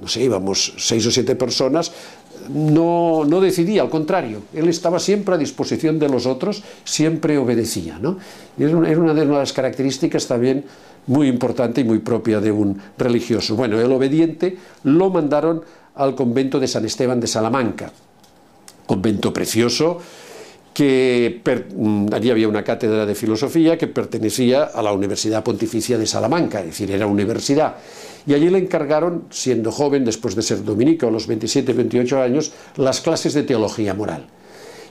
no 0.00 0.06
sé, 0.06 0.22
íbamos 0.22 0.74
seis 0.76 1.06
o 1.06 1.10
siete 1.10 1.34
personas, 1.34 1.90
no, 2.48 3.24
no, 3.24 3.40
decidía, 3.40 3.82
al 3.82 3.90
contrario, 3.90 4.42
él 4.54 4.68
estaba 4.68 4.98
siempre 4.98 5.34
a 5.34 5.38
disposición 5.38 5.98
de 5.98 6.08
los 6.08 6.26
otros, 6.26 6.62
siempre 6.84 7.38
obedecía. 7.38 7.98
¿no? 7.98 8.18
Era 8.58 8.76
una 8.76 9.14
de 9.14 9.24
las 9.24 9.52
características 9.52 10.26
también 10.26 10.64
muy 11.06 11.28
importante 11.28 11.80
y 11.80 11.84
muy 11.84 11.98
propia 11.98 12.40
de 12.40 12.52
un 12.52 12.80
religioso. 12.96 13.56
Bueno, 13.56 13.80
el 13.80 13.90
obediente 13.90 14.56
lo 14.84 15.10
mandaron 15.10 15.62
al 15.96 16.14
convento 16.14 16.60
de 16.60 16.68
San 16.68 16.84
Esteban 16.84 17.18
de 17.18 17.26
Salamanca, 17.26 17.90
convento 18.86 19.32
precioso, 19.32 19.98
que 20.72 21.40
mm, 21.74 22.06
allí 22.12 22.30
había 22.30 22.46
una 22.46 22.62
cátedra 22.62 23.04
de 23.04 23.14
filosofía 23.16 23.76
que 23.76 23.88
pertenecía 23.88 24.64
a 24.64 24.80
la 24.80 24.92
Universidad 24.92 25.42
Pontificia 25.42 25.98
de 25.98 26.06
Salamanca, 26.06 26.60
es 26.60 26.66
decir, 26.66 26.92
era 26.92 27.06
universidad. 27.06 27.74
Y 28.28 28.34
allí 28.34 28.50
le 28.50 28.58
encargaron, 28.58 29.24
siendo 29.30 29.72
joven, 29.72 30.04
después 30.04 30.36
de 30.36 30.42
ser 30.42 30.62
dominico, 30.62 31.08
a 31.08 31.10
los 31.10 31.26
27, 31.26 31.72
28 31.72 32.20
años, 32.20 32.52
las 32.76 33.00
clases 33.00 33.32
de 33.32 33.42
teología 33.42 33.94
moral. 33.94 34.26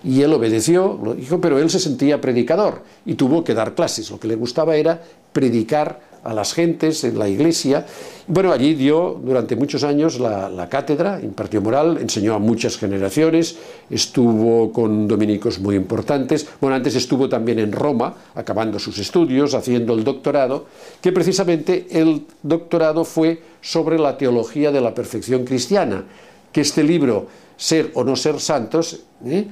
Y 0.03 0.23
él 0.23 0.33
obedeció, 0.33 0.99
lo 1.03 1.13
dijo, 1.13 1.39
pero 1.39 1.59
él 1.59 1.69
se 1.69 1.79
sentía 1.79 2.19
predicador 2.19 2.81
y 3.05 3.13
tuvo 3.13 3.43
que 3.43 3.53
dar 3.53 3.75
clases. 3.75 4.09
Lo 4.09 4.19
que 4.19 4.27
le 4.27 4.35
gustaba 4.35 4.75
era 4.75 4.99
predicar 5.31 5.99
a 6.27 6.33
las 6.33 6.53
gentes 6.53 7.05
en 7.05 7.17
la 7.17 7.29
iglesia. 7.29 7.85
Bueno, 8.27 8.51
allí 8.51 8.73
dio 8.73 9.17
durante 9.23 9.55
muchos 9.55 9.85
años 9.85 10.19
la, 10.19 10.67
cátedra, 10.69 11.21
impartió 11.23 11.61
moral, 11.61 11.99
enseñó 12.01 12.33
a 12.35 12.39
muchas 12.39 12.77
generaciones, 12.77 13.57
estuvo 13.89 14.73
con 14.73 15.07
dominicos 15.07 15.59
muy 15.59 15.75
importantes. 15.77 16.45
Bueno, 16.59 16.75
antes 16.75 16.95
estuvo 16.95 17.29
también 17.29 17.59
en 17.59 17.71
Roma, 17.71 18.13
acabando 18.35 18.77
sus 18.77 18.99
estudios, 18.99 19.53
haciendo 19.53 19.93
el 19.93 20.03
doctorado, 20.03 20.65
que 21.01 21.13
precisamente 21.13 21.87
el 21.89 22.25
doctorado 22.43 23.05
fue 23.05 23.41
sobre 23.61 23.97
la 23.97 24.17
teología 24.17 24.73
de 24.73 24.81
la 24.81 24.93
perfección 24.93 25.45
cristiana, 25.45 26.03
que 26.51 26.61
este 26.61 26.83
libro, 26.83 27.27
Ser 27.59 27.89
o 27.95 28.03
no 28.03 28.15
ser 28.15 28.39
santos, 28.39 28.99
¿eh? 29.25 29.47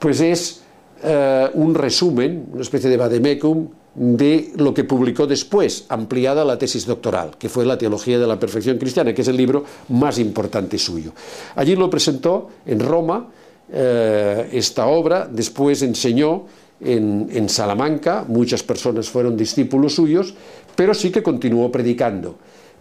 pues 0.00 0.20
es 0.20 0.62
eh, 1.02 1.50
un 1.54 1.74
resumen, 1.74 2.48
una 2.52 2.62
especie 2.62 2.90
de 2.90 2.96
vademecum 2.96 3.68
de 3.94 4.52
lo 4.56 4.72
que 4.72 4.84
publicó 4.84 5.26
después, 5.26 5.86
ampliada 5.88 6.44
la 6.44 6.58
tesis 6.58 6.86
doctoral, 6.86 7.32
que 7.38 7.48
fue 7.48 7.66
La 7.66 7.76
Teología 7.76 8.18
de 8.18 8.26
la 8.26 8.38
Perfección 8.38 8.78
Cristiana, 8.78 9.12
que 9.12 9.22
es 9.22 9.28
el 9.28 9.36
libro 9.36 9.64
más 9.88 10.18
importante 10.18 10.78
suyo. 10.78 11.12
Allí 11.56 11.74
lo 11.74 11.90
presentó 11.90 12.48
en 12.64 12.80
Roma, 12.80 13.28
eh, 13.72 14.48
esta 14.52 14.86
obra, 14.86 15.28
después 15.30 15.82
enseñó 15.82 16.46
en, 16.80 17.28
en, 17.32 17.48
Salamanca, 17.48 18.24
muchas 18.26 18.62
personas 18.62 19.08
fueron 19.08 19.36
discípulos 19.36 19.96
suyos, 19.96 20.34
pero 20.76 20.94
sí 20.94 21.10
que 21.10 21.22
continuó 21.22 21.70
predicando. 21.72 22.36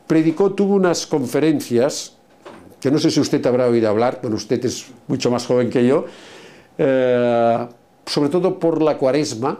Predicó, 0.05 0.53
tuvo 0.53 0.75
unas 0.75 1.07
conferencias, 1.07 2.13
que 2.79 2.91
no 2.91 3.00
sé 3.00 3.09
si 3.09 3.19
usted 3.19 3.43
habrá 3.45 3.67
oído 3.67 3.89
hablar, 3.89 4.19
bueno, 4.21 4.38
usted 4.38 4.63
es 4.65 4.86
mucho 5.07 5.31
más 5.31 5.45
joven 5.47 5.69
que 5.69 5.86
yo, 5.86 6.05
eh, 6.77 7.67
sobre 8.07 8.29
todo 8.29 8.59
por 8.59 8.81
la 8.81 8.97
cuaresma, 8.97 9.59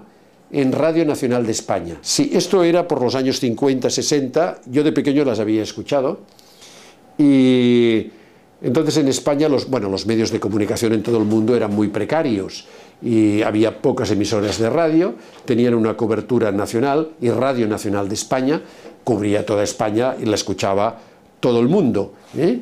en 0.52 0.72
Radio 0.72 1.06
Nacional 1.06 1.46
de 1.46 1.52
España. 1.52 1.98
Sí, 2.02 2.32
esto 2.34 2.64
era 2.64 2.88
por 2.88 3.02
los 3.02 3.16
años 3.16 3.40
50, 3.40 3.90
60, 3.90 4.62
yo 4.68 4.84
de 4.84 4.92
pequeño 4.92 5.26
las 5.26 5.40
había 5.40 5.62
escuchado 5.62 6.22
y 7.18 8.10
entonces 8.62 8.98
en 8.98 9.08
España 9.08 9.50
los, 9.50 9.70
bueno, 9.70 9.90
los 9.90 10.06
medios 10.06 10.32
de 10.32 10.40
comunicación 10.40 10.94
en 10.94 11.04
todo 11.04 11.18
el 11.18 11.26
mundo 11.26 11.56
eran 11.56 11.76
muy 11.76 11.90
precarios 11.90 12.66
y 13.02 13.42
había 13.42 13.82
pocas 13.82 14.10
emisoras 14.12 14.58
de 14.58 14.70
radio, 14.70 15.16
tenían 15.46 15.76
una 15.76 15.96
cobertura 15.98 16.52
nacional 16.52 17.12
y 17.22 17.30
Radio 17.30 17.68
Nacional 17.68 18.08
de 18.08 18.16
España 18.16 18.62
cubría 19.04 19.46
toda 19.46 19.64
España 19.64 20.16
y 20.20 20.26
la 20.26 20.36
escuchaba 20.36 21.00
todo 21.40 21.60
el 21.60 21.68
mundo. 21.68 22.14
¿eh? 22.38 22.60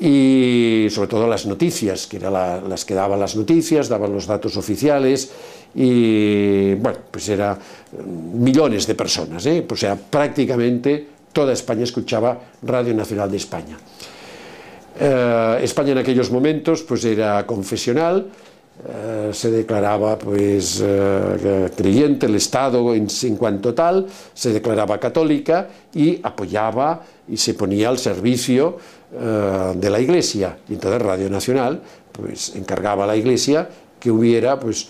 Y 0.00 0.86
sobre 0.90 1.08
todo 1.08 1.26
las 1.26 1.46
noticias, 1.46 2.06
que 2.06 2.18
eran 2.18 2.68
las 2.68 2.84
que 2.84 2.94
daban 2.94 3.18
las 3.18 3.34
noticias, 3.34 3.88
daban 3.88 4.12
los 4.12 4.26
datos 4.26 4.56
oficiales 4.56 5.30
y 5.74 6.74
bueno, 6.74 6.98
pues 7.10 7.28
era 7.28 7.54
mm, 7.54 8.42
millones 8.42 8.86
de 8.86 8.94
personas, 8.94 9.44
¿eh? 9.46 9.66
o 9.68 9.76
sea, 9.76 9.96
prácticamente 9.96 11.06
toda 11.32 11.52
España 11.52 11.84
escuchaba 11.84 12.38
Radio 12.62 12.94
Nacional 12.94 13.30
de 13.30 13.36
España. 13.36 13.76
Eh, 15.00 15.60
España 15.62 15.92
en 15.92 15.98
aquellos 15.98 16.30
momentos 16.30 16.82
pues 16.82 17.04
era 17.04 17.44
confesional, 17.46 18.26
eh, 18.88 19.30
se 19.32 19.50
declaraba 19.50 20.16
pues 20.16 20.80
eh, 20.80 21.68
creyente 21.76 22.26
el 22.26 22.36
Estado 22.36 22.94
en, 22.94 23.08
en, 23.22 23.36
cuanto 23.36 23.74
tal, 23.74 24.06
se 24.32 24.52
declaraba 24.52 24.98
católica 24.98 25.68
y 25.92 26.20
apoyaba 26.22 27.02
y 27.28 27.36
se 27.36 27.54
ponía 27.54 27.88
al 27.88 27.98
servicio 27.98 28.78
eh, 29.10 29.72
de 29.74 29.90
la 29.90 30.00
Iglesia. 30.00 30.58
Y 30.68 30.74
entonces 30.74 31.00
Radio 31.00 31.30
Nacional 31.30 31.80
pues 32.12 32.54
encargaba 32.54 33.04
a 33.04 33.06
la 33.06 33.16
Iglesia 33.16 33.68
que 33.98 34.10
hubiera 34.10 34.60
pues 34.60 34.88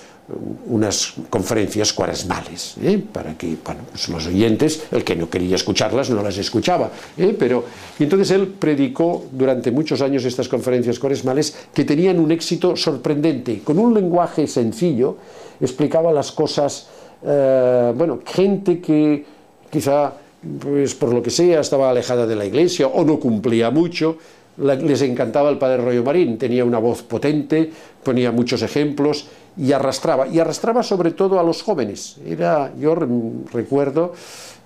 unas 0.67 1.15
conferencias 1.31 1.93
cuaresmales, 1.93 2.75
¿eh? 2.83 3.03
para 3.13 3.39
que 3.39 3.57
bueno, 3.65 3.81
pues 3.91 4.09
los 4.11 4.27
oyentes, 4.27 4.83
el 4.93 5.03
que 5.03 5.17
no 5.17 5.31
quería 5.31 5.57
escucharlas 5.57 6.11
no 6.11 6.23
las 6.23 6.37
escuchaba. 6.37 6.91
¿eh? 7.17 7.35
Pero, 7.39 7.65
y 7.99 8.03
entonces 8.03 8.31
él 8.33 8.49
predicó 8.49 9.25
durante 9.33 9.71
muchos 9.71 10.03
años 10.03 10.25
estas 10.25 10.49
conferencias 10.49 10.99
cuaresmales 10.99 11.57
que 11.73 11.85
tenían 11.85 12.19
un 12.19 12.31
éxito 12.31 12.77
sorprendente. 12.77 13.61
Con 13.61 13.79
un 13.79 13.95
lenguaje 13.95 14.47
sencillo 14.47 15.17
explicaba 15.61 16.13
las 16.13 16.33
cosas, 16.33 16.89
bueno, 17.23 18.21
gente 18.27 18.81
que 18.81 19.25
quizá, 19.71 20.13
pues 20.61 20.95
por 20.95 21.12
lo 21.12 21.23
que 21.23 21.30
sea, 21.30 21.61
estaba 21.61 21.90
alejada 21.90 22.26
de 22.26 22.37
la 22.37 22.45
iglesia 22.45 22.87
o 22.87 23.04
no 23.04 23.18
cumplía 23.18 23.71
mucho, 23.71 24.18
les 24.59 25.02
encantaba 25.02 25.50
el 25.50 25.59
padre 25.59 25.78
Rollo 25.78 26.02
Marín, 26.02 26.37
tenía 26.37 26.64
una 26.64 26.78
voz 26.78 27.02
potente, 27.02 27.71
ponía 28.02 28.33
muchos 28.33 28.62
ejemplos 28.62 29.26
y 29.57 29.73
arrastraba, 29.73 30.26
y 30.26 30.38
arrastraba 30.38 30.83
sobre 30.83 31.12
todo 31.12 31.38
a 31.38 31.42
los 31.42 31.62
jóvenes. 31.62 32.16
Era, 32.26 32.73
yo 32.76 32.95
recuerdo 32.95 34.12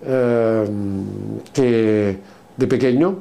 eh, 0.04 0.64
que 1.52 2.16
de 2.56 2.66
pequeño, 2.66 3.18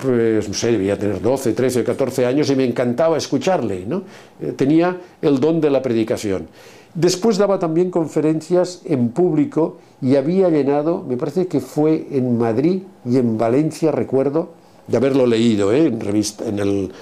pues 0.00 0.48
no 0.48 0.54
sé, 0.54 0.72
debía 0.72 0.98
tener 0.98 1.20
12, 1.20 1.52
13 1.52 1.84
14 1.84 2.26
años 2.26 2.50
y 2.50 2.56
me 2.56 2.64
encantaba 2.64 3.16
escucharle, 3.16 3.84
¿no? 3.86 4.02
Eh, 4.40 4.52
tenía 4.52 4.96
el 5.22 5.40
don 5.40 5.60
de 5.60 5.70
la 5.70 5.80
predicación. 5.80 6.48
Después 6.94 7.38
daba 7.38 7.58
también 7.58 7.90
conferencias 7.90 8.82
en 8.84 9.10
público 9.10 9.78
y 10.00 10.14
había 10.14 10.48
llenado, 10.48 11.02
me 11.02 11.16
parece 11.16 11.48
que 11.48 11.60
fue 11.60 12.06
en 12.12 12.38
Madrid 12.38 12.82
y 13.04 13.16
en 13.16 13.36
Valencia, 13.36 13.90
recuerdo, 13.90 14.50
de 14.86 14.96
haberlo 14.96 15.26
leído 15.26 15.72
¿eh? 15.72 15.86
en, 15.86 16.00
revista, 16.00 16.44
en, 16.46 16.92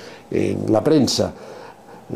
la 0.72 0.82
prensa, 0.82 1.34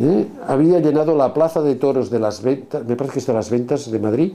¿eh? 0.01 0.27
había 0.47 0.79
llenado 0.79 1.15
la 1.17 1.35
plaza 1.35 1.61
de 1.61 1.75
toros 1.75 2.09
de 2.09 2.19
las 2.19 2.41
ventas, 2.41 2.87
me 2.87 2.97
parece 2.97 3.15
que 3.15 3.19
es 3.19 3.27
de 3.27 3.33
las 3.35 3.51
ventas 3.51 3.91
de 3.91 3.99
Madrid, 3.99 4.33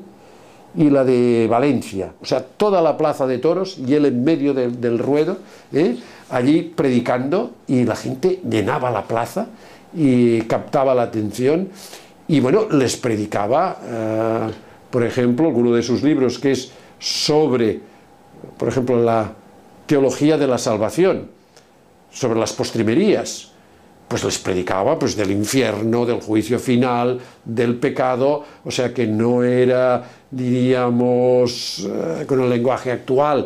y 0.75 0.89
la 0.89 1.03
de 1.03 1.48
Valencia, 1.50 2.13
o 2.21 2.25
sea, 2.25 2.45
toda 2.45 2.81
la 2.81 2.95
plaza 2.95 3.27
de 3.27 3.39
toros 3.39 3.77
y 3.77 3.93
él 3.93 4.05
en 4.05 4.24
medio 4.24 4.53
del 4.53 5.00
ruedo, 5.00 5.38
¿eh? 5.74 5.98
allí 6.29 6.62
predicando 6.75 7.51
y 7.67 7.83
la 7.83 7.95
gente 7.95 8.39
llenaba 8.50 8.91
la 8.91 9.03
plaza 9.03 9.48
y 9.93 10.41
captaba 10.41 10.95
la 10.95 11.03
atención 11.03 11.69
y 12.31 12.39
bueno, 12.39 12.69
les 12.71 12.95
predicaba, 12.95 13.77
eh, 13.83 14.51
por 14.89 15.03
ejemplo, 15.03 15.47
alguno 15.47 15.73
de 15.73 15.83
sus 15.83 16.01
libros 16.01 16.39
que 16.39 16.51
es 16.51 16.71
sobre, 16.97 17.77
por 18.57 18.69
ejemplo, 18.69 19.03
la 19.03 19.33
teología 19.85 20.38
de 20.38 20.47
la 20.47 20.57
salvación, 20.57 21.27
sobre 22.09 22.39
las 22.39 22.53
postrimerías, 22.53 23.51
pues 24.07 24.23
les 24.23 24.38
predicaba 24.38 24.97
pues 24.97 25.17
del 25.17 25.31
infierno, 25.31 26.05
del 26.05 26.21
juicio 26.21 26.57
final, 26.57 27.19
del 27.43 27.75
pecado, 27.75 28.45
o 28.63 28.71
sea 28.71 28.93
que 28.93 29.05
no 29.05 29.43
era, 29.43 30.01
diríamos, 30.31 31.85
eh, 31.85 32.25
con 32.25 32.39
el 32.43 32.50
lenguaje 32.50 32.93
actual, 32.93 33.45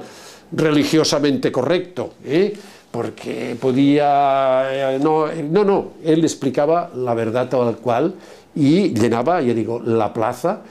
religiosamente 0.52 1.52
correcto, 1.52 2.14
¿eh? 2.24 2.54
porque 2.92 3.58
podía... 3.60 4.98
No, 5.02 5.26
no, 5.28 5.64
no, 5.66 5.88
él 6.04 6.24
explicaba 6.24 6.92
la 6.96 7.16
verdad 7.16 7.50
tal 7.50 7.78
cual 7.78 8.14
y 8.56 8.94
llenaba, 8.94 9.42
ya 9.42 9.54
digo, 9.54 9.80
la 9.80 10.14
plaza, 10.14 10.62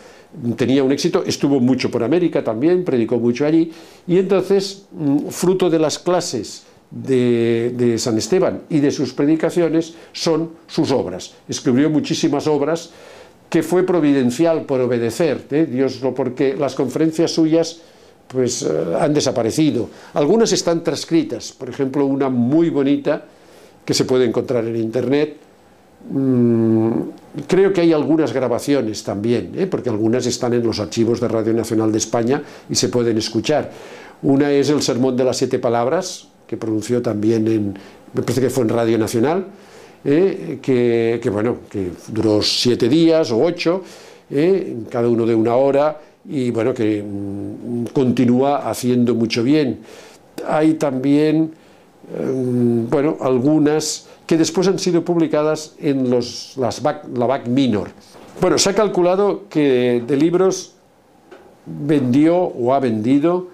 tenía 0.57 0.83
un 0.83 0.93
éxito, 0.93 1.23
estuvo 1.25 1.61
mucho 1.61 1.91
por 1.91 2.03
América 2.03 2.43
también, 2.43 2.85
predicó 2.85 3.19
mucho 3.19 3.47
allí, 3.47 3.71
y 4.07 4.19
entonces, 4.19 4.87
mm, 4.93 5.29
fruto 5.29 5.71
de 5.71 5.79
las 5.79 5.99
clases, 5.99 6.65
de, 6.95 7.97
San 7.99 8.17
Esteban 8.19 8.63
y 8.71 8.79
de 8.79 8.91
sus 8.91 9.13
predicaciones 9.13 9.95
son 10.13 10.51
sus 10.67 10.91
obras. 10.93 11.35
Escribió 11.49 11.91
muchísimas 11.91 12.47
obras 12.47 12.91
que 13.51 13.63
fue 13.63 13.85
providencial 13.85 14.63
por 14.63 14.81
obedecer, 14.81 15.47
¿eh? 15.51 15.67
Dios 15.67 16.01
lo 16.01 16.15
porque 16.15 16.55
las 16.57 16.75
conferencias 16.75 17.33
suyas 17.33 17.81
pues 18.29 18.63
eh, 18.63 18.69
han 18.99 19.13
desaparecido. 19.13 19.89
Algunas 20.15 20.53
están 20.53 20.83
transcritas, 20.83 21.53
por 21.53 21.69
ejemplo, 21.69 22.07
una 22.07 22.29
muy 22.29 22.71
bonita 22.71 23.25
que 23.85 23.95
se 23.95 24.05
puede 24.05 24.25
encontrar 24.25 24.65
en 24.65 24.77
internet. 24.77 25.37
Mm, 26.11 26.91
creo 27.47 27.73
que 27.73 27.81
hay 27.81 27.93
algunas 27.93 28.33
grabaciones 28.33 29.03
también, 29.03 29.53
¿eh? 29.57 29.67
porque 29.67 29.89
algunas 29.89 30.27
están 30.27 30.53
en 30.53 30.63
los 30.63 30.79
archivos 30.79 31.21
de 31.21 31.29
Radio 31.29 31.53
Nacional 31.53 31.91
de 31.91 31.99
España 31.99 32.43
y 32.69 32.75
se 32.75 32.89
pueden 32.89 33.17
escuchar. 33.19 33.71
Una 34.23 34.51
es 34.51 34.71
el 34.71 34.83
Sermón 34.83 35.17
de 35.17 35.25
las 35.25 35.37
Siete 35.37 35.59
Palabras, 35.59 36.29
que 36.47 36.57
pronunció 36.57 37.01
también 37.03 37.49
en, 37.49 37.75
me 38.13 38.23
parece 38.23 38.41
que 38.41 38.51
fue 38.51 38.65
en 38.65 38.71
Radio 38.71 38.99
Nacional, 38.99 39.47
eh, 40.05 40.59
que, 40.61 41.31
bueno, 41.31 41.59
que 41.71 41.91
duró 42.09 42.43
siete 42.43 42.89
días 42.89 43.31
o 43.33 43.43
ocho, 43.43 43.83
eh, 44.31 44.77
cada 44.91 45.09
uno 45.09 45.25
de 45.25 45.35
una 45.35 45.57
hora, 45.57 45.99
y 46.29 46.51
bueno, 46.51 46.73
que 46.73 47.03
mm, 47.03 47.87
continúa 47.93 48.69
haciendo 48.69 49.15
mucho 49.15 49.43
bien. 49.43 49.81
Hay 50.47 50.75
también, 50.75 51.53
em, 52.19 52.89
bueno, 52.89 53.17
algunas 53.21 54.04
que 54.27 54.37
después 54.37 54.69
han 54.69 54.79
sido 54.79 55.05
publicadas 55.05 55.75
en 55.79 56.11
los, 56.11 56.55
las 56.57 56.83
la 56.83 57.27
BAC 57.27 57.47
Minor. 57.49 57.91
Bueno, 58.41 58.59
se 58.59 58.71
ha 58.71 58.75
calculado 58.75 59.45
que 59.49 60.03
de 60.07 60.17
libros 60.17 60.75
vendió 61.67 62.37
o 62.37 62.75
ha 62.75 62.81
vendido 62.81 63.49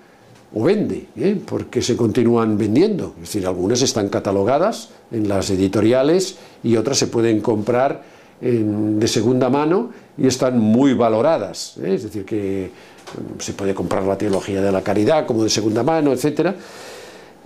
o 0.52 0.64
vende, 0.64 1.06
¿eh? 1.16 1.40
porque 1.44 1.80
se 1.80 1.96
continúan 1.96 2.58
vendiendo. 2.58 3.14
Es 3.16 3.28
decir, 3.28 3.46
algunas 3.46 3.82
están 3.82 4.08
catalogadas 4.08 4.90
en 5.12 5.28
las 5.28 5.50
editoriales 5.50 6.38
y 6.62 6.76
otras 6.76 6.98
se 6.98 7.06
pueden 7.06 7.40
comprar 7.40 8.02
de 8.40 9.06
segunda 9.06 9.50
mano 9.50 9.90
y 10.16 10.26
están 10.26 10.58
muy 10.58 10.94
valoradas. 10.94 11.74
¿eh? 11.82 11.94
Es 11.94 12.04
decir, 12.04 12.24
que 12.24 12.70
mm, 12.70 13.40
se 13.40 13.52
puede 13.52 13.74
comprar 13.74 14.02
la 14.04 14.16
teología 14.16 14.62
de 14.62 14.72
la 14.72 14.82
caridad 14.82 15.26
como 15.26 15.44
de 15.44 15.50
segunda 15.50 15.82
mano, 15.82 16.12
etc. 16.12 16.54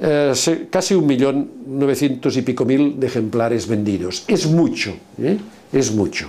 Eh, 0.00 0.32
casi 0.70 0.94
un 0.94 1.06
millón 1.06 1.50
novecientos 1.66 2.36
y 2.36 2.42
pico 2.42 2.64
mil 2.64 2.98
de 2.98 3.06
ejemplares 3.06 3.68
vendidos. 3.68 4.24
Es 4.26 4.46
mucho, 4.46 4.92
es 5.72 5.94
mucho, 5.94 6.28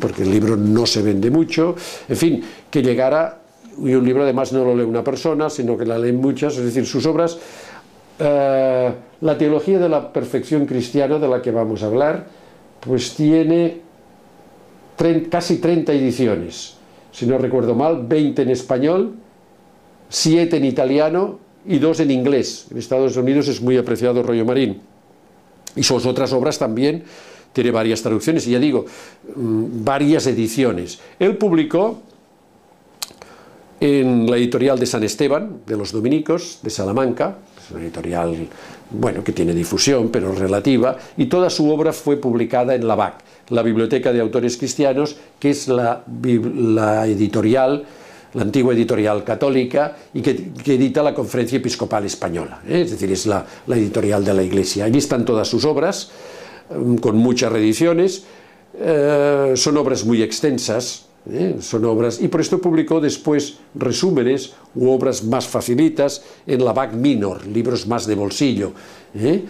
porque 0.00 0.22
el 0.22 0.30
libro 0.30 0.56
no 0.56 0.86
se 0.86 1.02
vende 1.02 1.30
mucho. 1.30 1.76
En 2.08 2.16
fin, 2.16 2.44
que 2.70 2.82
llegara 2.82 3.40
y 3.78 3.94
un 3.94 4.04
libro 4.04 4.22
además 4.22 4.52
no 4.52 4.64
lo 4.64 4.74
lee 4.74 4.84
una 4.84 5.04
persona, 5.04 5.50
sino 5.50 5.76
que 5.76 5.84
la 5.84 5.98
leen 5.98 6.20
muchas, 6.20 6.56
es 6.56 6.64
decir, 6.64 6.86
sus 6.86 7.04
obras, 7.06 7.38
eh, 8.18 8.92
la 9.20 9.38
teología 9.38 9.78
de 9.78 9.88
la 9.88 10.12
perfección 10.12 10.66
cristiana 10.66 11.18
de 11.18 11.28
la 11.28 11.42
que 11.42 11.50
vamos 11.50 11.82
a 11.82 11.86
hablar, 11.86 12.26
pues 12.80 13.14
tiene 13.14 13.80
casi 15.28 15.58
30 15.58 15.92
ediciones, 15.92 16.76
si 17.10 17.26
no 17.26 17.36
recuerdo 17.36 17.74
mal, 17.74 18.06
20 18.06 18.42
en 18.42 18.50
español, 18.50 19.14
7 20.08 20.56
en 20.56 20.64
italiano 20.64 21.43
y 21.66 21.78
2 21.78 22.00
en 22.00 22.10
inglés. 22.10 22.66
En 22.70 22.78
Estados 22.78 23.16
Unidos 23.16 23.48
es 23.48 23.60
muy 23.60 23.76
apreciado 23.76 24.22
Rollo 24.22 24.44
Marín. 24.44 24.80
Y 25.76 25.82
sus 25.82 26.06
otras 26.06 26.32
obras 26.32 26.58
también 26.58 27.04
tiene 27.52 27.70
varias 27.70 28.02
traducciones, 28.02 28.46
y 28.46 28.50
ya 28.50 28.58
digo, 28.58 28.84
mm, 29.36 29.84
varias 29.84 30.26
ediciones. 30.26 30.98
Él 31.18 31.36
publicó 31.36 32.02
en 33.80 34.30
la 34.30 34.36
editorial 34.36 34.78
de 34.78 34.86
San 34.86 35.04
Esteban, 35.04 35.60
de 35.66 35.76
los 35.76 35.92
dominicos, 35.92 36.58
de 36.62 36.70
Salamanca, 36.70 37.38
es 37.58 37.70
una 37.70 37.80
editorial 37.82 38.48
bueno, 38.90 39.22
que 39.24 39.32
tiene 39.32 39.54
difusión, 39.54 40.08
pero 40.10 40.32
relativa, 40.32 40.96
y 41.16 41.26
toda 41.26 41.48
su 41.48 41.70
obra 41.70 41.92
fue 41.92 42.16
publicada 42.16 42.74
en 42.74 42.86
la 42.86 42.94
BAC, 42.94 43.14
la 43.50 43.62
Biblioteca 43.62 44.12
de 44.12 44.20
Autores 44.20 44.56
Cristianos, 44.56 45.16
que 45.38 45.50
es 45.50 45.68
la 45.68 46.02
editorial, 47.06 47.84
la 48.34 48.42
antigua 48.42 48.74
editorial 48.74 49.24
católica, 49.24 49.96
y 50.12 50.20
que, 50.20 50.52
edita 50.66 51.02
la 51.02 51.14
Conferencia 51.14 51.58
Episcopal 51.58 52.04
Española, 52.04 52.62
¿eh? 52.68 52.82
es 52.82 52.90
decir, 52.90 53.10
es 53.12 53.26
la, 53.26 53.46
editorial 53.68 54.24
de 54.24 54.34
la 54.34 54.42
Iglesia. 54.42 54.84
Allí 54.84 54.98
están 54.98 55.24
todas 55.24 55.48
sus 55.48 55.64
obras, 55.64 56.10
mm, 56.70 56.96
con 56.96 57.16
muchas 57.16 57.52
reediciones, 57.52 58.24
eh, 58.78 59.52
son 59.56 59.76
obras 59.76 60.04
muy 60.04 60.22
extensas, 60.22 61.06
¿eh? 61.30 61.56
son 61.60 61.84
obras, 61.84 62.20
y 62.20 62.28
por 62.28 62.40
esto 62.40 62.60
publicó 62.60 63.00
después 63.00 63.58
resúmenes 63.74 64.54
u 64.74 64.90
obras 64.90 65.24
más 65.24 65.46
facilitas 65.46 66.22
en 66.46 66.64
la 66.64 66.72
BAC 66.72 66.94
Minor, 66.94 67.46
libros 67.46 67.86
más 67.86 68.06
de 68.06 68.14
bolsillo, 68.14 68.72
¿eh? 69.14 69.44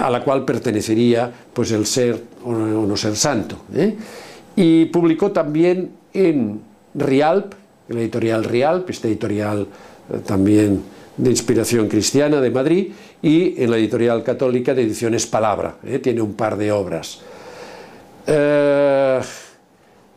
a 0.00 0.10
la 0.10 0.22
cual 0.22 0.44
pertenecería 0.44 1.32
pues 1.52 1.72
el 1.72 1.86
ser 1.86 2.22
o 2.44 2.52
no 2.52 2.96
ser 2.96 3.16
santo. 3.16 3.56
¿eh? 3.74 3.96
Y 4.56 4.86
publicó 4.86 5.32
también 5.32 5.90
en 6.12 6.60
Rialp, 6.94 7.54
en 7.92 7.98
la 7.98 8.02
editorial 8.02 8.44
Rialp, 8.44 8.90
esta 8.90 9.08
editorial 9.08 9.66
también 10.26 10.82
de 11.16 11.30
inspiración 11.30 11.88
cristiana 11.88 12.40
de 12.40 12.50
Madrid, 12.50 12.92
y 13.22 13.62
en 13.62 13.70
la 13.70 13.76
editorial 13.76 14.22
católica 14.22 14.74
de 14.74 14.82
ediciones 14.82 15.26
Palabra, 15.26 15.76
tiene 16.02 16.20
un 16.20 16.34
par 16.34 16.56
de 16.56 16.72
obras. 16.72 17.20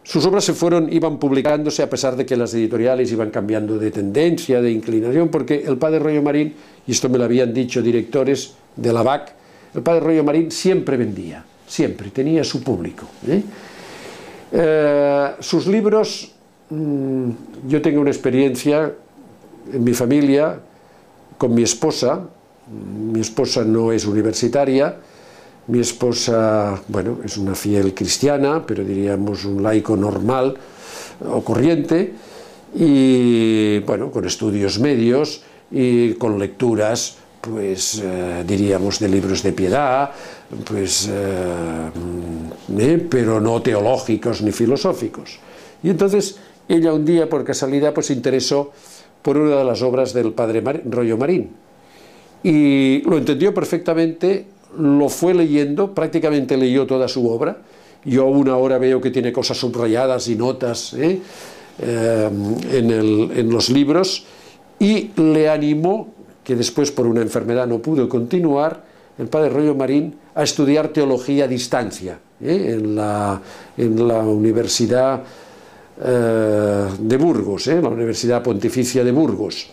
Sus 0.05 0.23
obras 0.23 0.43
se 0.43 0.53
fueron, 0.53 0.93
iban 0.93 1.17
publicándose 1.17 1.81
a 1.81 1.89
pesar 1.89 2.15
de 2.15 2.27
que 2.27 2.37
las 2.37 2.53
editoriales 2.53 3.11
iban 3.11 3.31
cambiando 3.31 3.79
de 3.79 3.89
tendencia, 3.89 4.61
de 4.61 4.71
inclinación, 4.71 5.29
porque 5.29 5.63
el 5.65 5.77
padre 5.77 5.97
Rollo 5.97 6.21
Marín, 6.21 6.53
y 6.85 6.91
esto 6.91 7.09
me 7.09 7.17
lo 7.17 7.23
habían 7.23 7.51
dicho 7.51 7.81
directores 7.81 8.53
de 8.75 8.93
la 8.93 9.01
BAC, 9.01 9.33
el 9.73 9.81
padre 9.81 10.01
Rollo 10.01 10.23
Marín 10.23 10.51
siempre 10.51 10.95
vendía, 10.95 11.43
siempre, 11.65 12.11
tenía 12.11 12.43
su 12.43 12.63
público. 12.63 13.07
¿eh? 13.27 13.41
Eh, 14.51 15.31
sus 15.39 15.65
libros, 15.65 16.34
mm, 16.69 17.29
yo 17.67 17.81
tengo 17.81 18.01
una 18.01 18.11
experiencia 18.11 18.93
en 19.71 19.83
mi 19.83 19.93
familia 19.93 20.59
con 21.37 21.53
mi 21.53 21.63
esposa, 21.63 22.21
mi 23.11 23.19
esposa 23.19 23.63
no 23.63 23.91
es 23.91 24.05
universitaria, 24.05 24.97
mi 25.67 25.79
esposa, 25.79 26.79
bueno, 26.87 27.19
es 27.23 27.37
una 27.37 27.55
fiel 27.55 27.93
cristiana, 27.93 28.63
pero 28.65 28.83
diríamos 28.83 29.45
un 29.45 29.63
laico 29.63 29.97
normal 29.97 30.55
o 31.27 31.43
corriente, 31.43 32.13
y 32.75 33.79
bueno, 33.79 34.11
con 34.11 34.25
estudios 34.25 34.79
medios 34.79 35.41
y 35.71 36.13
con 36.13 36.37
lecturas, 36.37 37.17
pues 37.41 38.01
eh, 38.03 38.43
diríamos 38.45 38.99
de 38.99 39.07
libros 39.09 39.41
de 39.43 39.53
piedad, 39.53 40.11
pues, 40.65 41.09
eh, 41.11 41.89
eh, 42.77 43.07
pero 43.09 43.39
no 43.39 43.61
teológicos 43.61 44.41
ni 44.41 44.51
filosóficos. 44.51 45.39
Y 45.83 45.89
entonces 45.89 46.37
ella 46.67 46.93
un 46.93 47.05
día, 47.05 47.29
por 47.29 47.43
casualidad, 47.43 47.93
pues 47.93 48.07
se 48.07 48.13
interesó 48.13 48.71
por 49.21 49.37
una 49.37 49.57
de 49.57 49.63
las 49.63 49.81
obras 49.81 50.13
del 50.13 50.33
padre 50.33 50.61
Rollo 50.85 51.17
Marín. 51.17 51.51
Y 52.43 53.01
lo 53.01 53.17
entendió 53.17 53.53
perfectamente 53.53 54.45
lo 54.77 55.09
fue 55.09 55.33
leyendo, 55.33 55.93
prácticamente 55.93 56.57
leyó 56.57 56.85
toda 56.85 57.07
su 57.07 57.29
obra. 57.29 57.57
Yo 58.03 58.23
aún 58.23 58.49
ahora 58.49 58.77
veo 58.77 59.01
que 59.01 59.09
tiene 59.09 59.31
cosas 59.31 59.57
subrayadas 59.57 60.27
y 60.27 60.35
notas 60.35 60.93
¿eh? 60.93 61.19
Eh, 61.79 62.29
en, 62.71 63.49
los 63.49 63.69
libros 63.69 64.25
y 64.79 65.11
le 65.15 65.49
animó, 65.49 66.13
que 66.43 66.55
después 66.55 66.91
por 66.91 67.07
una 67.07 67.21
enfermedad 67.21 67.65
no 67.65 67.79
pudo 67.79 68.07
continuar, 68.07 68.83
el 69.17 69.27
padre 69.27 69.49
Rollo 69.49 69.75
Marín, 69.75 70.15
a 70.35 70.43
estudiar 70.43 70.89
teología 70.89 71.45
a 71.45 71.47
distancia 71.47 72.19
¿eh? 72.41 72.77
en, 72.77 72.95
la, 72.95 73.41
Universidad 73.77 75.23
de 75.97 77.17
Burgos, 77.17 77.67
la 77.67 77.89
Universidad 77.89 78.43
Pontificia 78.43 79.03
de 79.03 79.11
Burgos. 79.11 79.67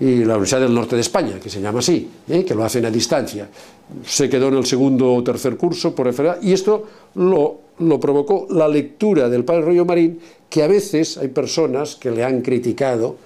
y 0.00 0.24
la 0.24 0.34
Universidad 0.34 0.62
del 0.62 0.74
Norte 0.74 0.96
de 0.96 1.02
España, 1.02 1.38
que 1.38 1.48
se 1.48 1.60
llama 1.60 1.78
así, 1.78 2.10
¿eh? 2.28 2.44
que 2.44 2.54
lo 2.54 2.64
hacen 2.64 2.84
a 2.84 2.90
distancia. 2.90 3.48
Se 4.04 4.28
quedó 4.28 4.48
en 4.48 4.54
el 4.54 4.66
segundo 4.66 5.14
o 5.14 5.22
tercer 5.22 5.56
curso 5.56 5.94
por 5.94 6.08
enfermedad 6.08 6.42
y 6.42 6.52
esto 6.52 6.84
lo, 7.14 7.60
lo 7.78 8.00
provocó 8.00 8.48
la 8.50 8.66
lectura 8.66 9.28
del 9.28 9.44
padre 9.44 9.66
Rollo 9.66 9.84
Marín, 9.84 10.18
que 10.50 10.64
a 10.64 10.66
veces 10.66 11.16
hay 11.16 11.28
personas 11.28 11.94
que 11.94 12.10
le 12.10 12.24
han 12.24 12.42
criticado, 12.42 13.16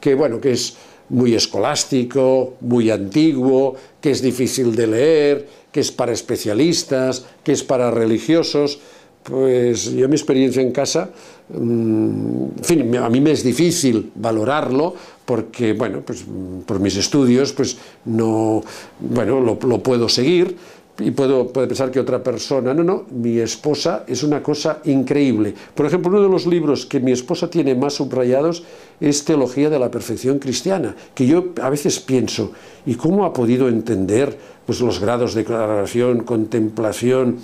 que 0.00 0.14
bueno, 0.14 0.38
que 0.38 0.52
es 0.52 0.76
muy 1.08 1.34
escolástico, 1.34 2.54
muy 2.60 2.90
antiguo, 2.90 3.74
que 4.00 4.10
es 4.10 4.20
difícil 4.20 4.76
de 4.76 4.86
leer, 4.86 5.48
que 5.72 5.80
es 5.80 5.92
para 5.92 6.12
especialistas, 6.12 7.24
que 7.42 7.52
es 7.52 7.62
para 7.62 7.90
religiosos. 7.90 8.78
Pues 9.22 9.92
yo 9.92 10.08
mi 10.08 10.14
experiencia 10.14 10.62
en 10.62 10.72
casa, 10.72 11.10
mm, 11.48 12.44
en 12.58 12.64
fin, 12.64 12.96
a 12.96 13.08
mí 13.08 13.20
me 13.20 13.32
es 13.32 13.44
difícil 13.44 14.12
valorarlo 14.14 14.94
porque, 15.24 15.74
bueno, 15.74 16.00
pues 16.00 16.24
por 16.64 16.80
mis 16.80 16.96
estudios, 16.96 17.52
pues 17.52 17.76
no, 18.06 18.62
bueno, 19.00 19.40
lo, 19.40 19.58
lo 19.60 19.82
puedo 19.82 20.08
seguir, 20.08 20.56
y 21.00 21.12
puedo, 21.12 21.46
puede 21.48 21.68
pensar 21.68 21.90
que 21.90 22.00
otra 22.00 22.22
persona, 22.22 22.74
no, 22.74 22.82
no, 22.82 23.04
mi 23.10 23.38
esposa 23.38 24.04
es 24.06 24.22
una 24.22 24.42
cosa 24.42 24.80
increíble. 24.84 25.54
Por 25.74 25.86
ejemplo, 25.86 26.10
uno 26.10 26.22
de 26.22 26.28
los 26.28 26.46
libros 26.46 26.86
que 26.86 26.98
mi 26.98 27.12
esposa 27.12 27.48
tiene 27.48 27.74
más 27.74 27.94
subrayados 27.94 28.64
es 29.00 29.24
Teología 29.24 29.70
de 29.70 29.78
la 29.78 29.90
Perfección 29.90 30.38
Cristiana, 30.38 30.96
que 31.14 31.26
yo 31.26 31.52
a 31.62 31.70
veces 31.70 32.00
pienso, 32.00 32.52
¿y 32.84 32.96
cómo 32.96 33.24
ha 33.24 33.32
podido 33.32 33.68
entender 33.68 34.36
pues, 34.66 34.80
los 34.80 34.98
grados 34.98 35.34
de 35.34 35.42
declaración, 35.42 36.24
contemplación? 36.24 37.36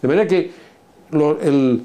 De 0.00 0.08
manera 0.08 0.28
que 0.28 0.61
el, 1.12 1.82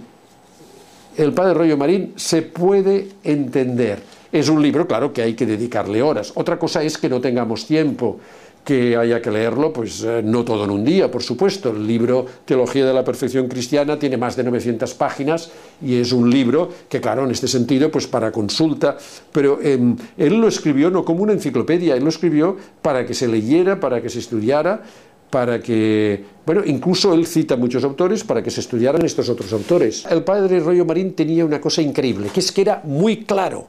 el 1.17 1.33
Padre 1.33 1.53
Rollo 1.53 1.77
Marín 1.77 2.13
se 2.15 2.41
puede 2.43 3.09
entender. 3.23 4.01
Es 4.31 4.49
un 4.49 4.61
libro, 4.61 4.87
claro, 4.87 5.13
que 5.13 5.21
hay 5.21 5.33
que 5.33 5.45
dedicarle 5.45 6.01
horas. 6.01 6.31
Otra 6.35 6.59
cosa 6.59 6.83
es 6.83 6.97
que 6.97 7.09
no 7.09 7.21
tengamos 7.21 7.65
tiempo 7.65 8.19
que 8.67 8.97
haya 8.97 9.21
que 9.21 9.31
leerlo, 9.31 9.71
pues 9.71 10.03
eh, 10.03 10.21
no 10.21 10.43
todo 10.43 10.65
en 10.65 10.71
un 10.71 10.83
día, 10.83 11.09
por 11.09 11.23
supuesto. 11.23 11.69
El 11.69 11.87
libro 11.87 12.25
Teología 12.43 12.85
de 12.85 12.93
la 12.93 13.05
Perfección 13.05 13.47
Cristiana 13.47 13.97
tiene 13.97 14.17
más 14.17 14.35
de 14.35 14.43
900 14.43 14.93
páginas 14.95 15.49
y 15.81 15.95
es 15.95 16.11
un 16.11 16.29
libro 16.29 16.69
que, 16.89 16.99
claro, 16.99 17.23
en 17.23 17.31
este 17.31 17.47
sentido, 17.47 17.89
pues 17.89 18.07
para 18.07 18.29
consulta, 18.29 18.97
pero 19.31 19.61
em, 19.61 19.95
él 20.17 20.33
lo 20.33 20.49
escribió 20.49 20.89
no 20.89 21.05
como 21.05 21.23
una 21.23 21.31
enciclopedia, 21.31 21.95
él 21.95 22.03
lo 22.03 22.09
escribió 22.09 22.57
para 22.81 23.05
que 23.05 23.13
se 23.13 23.29
leyera, 23.29 23.79
para 23.79 24.01
que 24.01 24.09
se 24.09 24.19
estudiara, 24.19 24.83
para 25.29 25.59
que, 25.59 26.23
bueno, 26.45 26.63
incluso 26.65 27.13
él 27.13 27.25
cita 27.25 27.55
muchos 27.57 27.83
autores 27.83 28.23
para 28.23 28.41
que 28.41 28.49
se 28.49 28.61
estudiaran 28.61 29.03
estos 29.05 29.29
otros 29.29 29.51
autores. 29.53 30.05
El 30.09 30.23
padre 30.23 30.59
Rollo 30.59 30.85
Marín 30.85 31.13
tenía 31.13 31.45
una 31.45 31.59
cosa 31.59 31.81
increíble, 31.81 32.29
que 32.33 32.39
es 32.39 32.51
que 32.51 32.61
era 32.61 32.81
muy 32.83 33.23
claro 33.23 33.67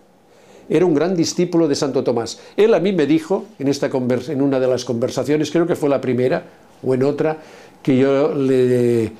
era 0.69 0.85
un 0.85 0.95
gran 0.95 1.17
discípulo 1.17 1.67
de 1.67 1.75
Santo 1.75 2.05
Tomás. 2.05 2.39
Él 2.57 2.75
a 2.75 2.81
mí 2.81 2.93
me 2.93 3.07
dijo, 3.07 3.47
en, 3.59 3.69
esta 3.69 3.87
en 3.87 4.43
una 4.43 4.61
de 4.61 4.67
las 4.67 4.85
conversaciones, 4.85 5.51
creo 5.51 5.67
que 5.67 5.75
fue 5.75 5.89
la 5.89 6.01
primera 6.01 6.45
o 6.83 6.95
en 6.95 7.03
otra, 7.03 7.39
que 7.83 7.97
yo 7.97 8.35
le, 8.35 9.05
eh, 9.05 9.11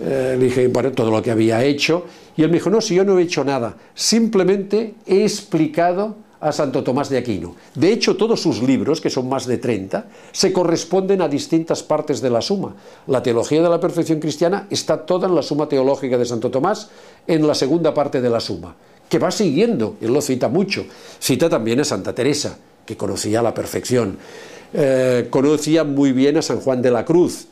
le 0.00 0.38
dije, 0.38 0.68
bueno, 0.68 0.92
todo 0.92 1.10
lo 1.10 1.22
que 1.22 1.30
había 1.30 1.62
hecho, 1.62 2.06
y 2.36 2.42
él 2.42 2.48
me 2.48 2.54
dijo, 2.54 2.70
no, 2.70 2.80
si 2.80 2.94
yo 2.94 3.04
no 3.04 3.18
he 3.18 3.22
hecho 3.22 3.44
nada, 3.44 3.76
simplemente 3.94 4.94
he 5.06 5.22
explicado 5.22 6.16
a 6.44 6.52
Santo 6.52 6.84
Tomás 6.84 7.08
de 7.08 7.16
Aquino. 7.16 7.56
De 7.74 7.90
hecho, 7.90 8.16
todos 8.16 8.40
sus 8.40 8.62
libros, 8.62 9.00
que 9.00 9.08
son 9.08 9.28
más 9.28 9.46
de 9.46 9.56
30, 9.56 10.06
se 10.30 10.52
corresponden 10.52 11.22
a 11.22 11.28
distintas 11.28 11.82
partes 11.82 12.20
de 12.20 12.28
la 12.28 12.42
suma. 12.42 12.76
La 13.06 13.22
teología 13.22 13.62
de 13.62 13.70
la 13.70 13.80
perfección 13.80 14.20
cristiana 14.20 14.68
está 14.68 15.06
toda 15.06 15.26
en 15.26 15.34
la 15.34 15.42
suma 15.42 15.68
teológica 15.68 16.18
de 16.18 16.26
Santo 16.26 16.50
Tomás, 16.50 16.90
en 17.26 17.46
la 17.46 17.54
segunda 17.54 17.94
parte 17.94 18.20
de 18.20 18.30
la 18.30 18.40
suma 18.40 18.76
que 19.08 19.18
va 19.18 19.30
siguiendo, 19.30 19.96
él 20.00 20.12
lo 20.12 20.20
cita 20.20 20.48
mucho. 20.48 20.86
Cita 21.20 21.48
también 21.48 21.78
a 21.78 21.84
Santa 21.84 22.14
Teresa, 22.14 22.58
que 22.84 22.96
conocía 22.96 23.42
la 23.42 23.54
perfección. 23.54 24.16
Eh, 24.72 25.28
conocía 25.30 25.84
muy 25.84 26.12
bien 26.12 26.36
a 26.36 26.42
San 26.42 26.58
Juan 26.58 26.82
de 26.82 26.90
la 26.90 27.04
Cruz, 27.04 27.46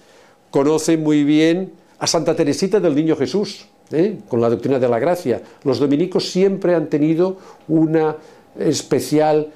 conoce 0.51 0.97
muy 0.97 1.23
bien 1.23 1.73
a 2.01 2.07
Santa 2.09 2.35
Teresita 2.35 2.81
del 2.81 2.97
Niño 2.97 3.15
Jesús, 3.15 3.67
¿eh? 3.93 4.19
con 4.29 4.41
la 4.41 4.51
doctrina 4.51 4.81
de 4.81 4.89
la 4.89 4.99
gracia. 4.99 5.41
Los 5.63 5.79
dominicos 5.79 6.33
siempre 6.33 6.75
han 6.75 6.89
tenido 6.89 7.37
una 7.69 8.17
especial 8.59 9.49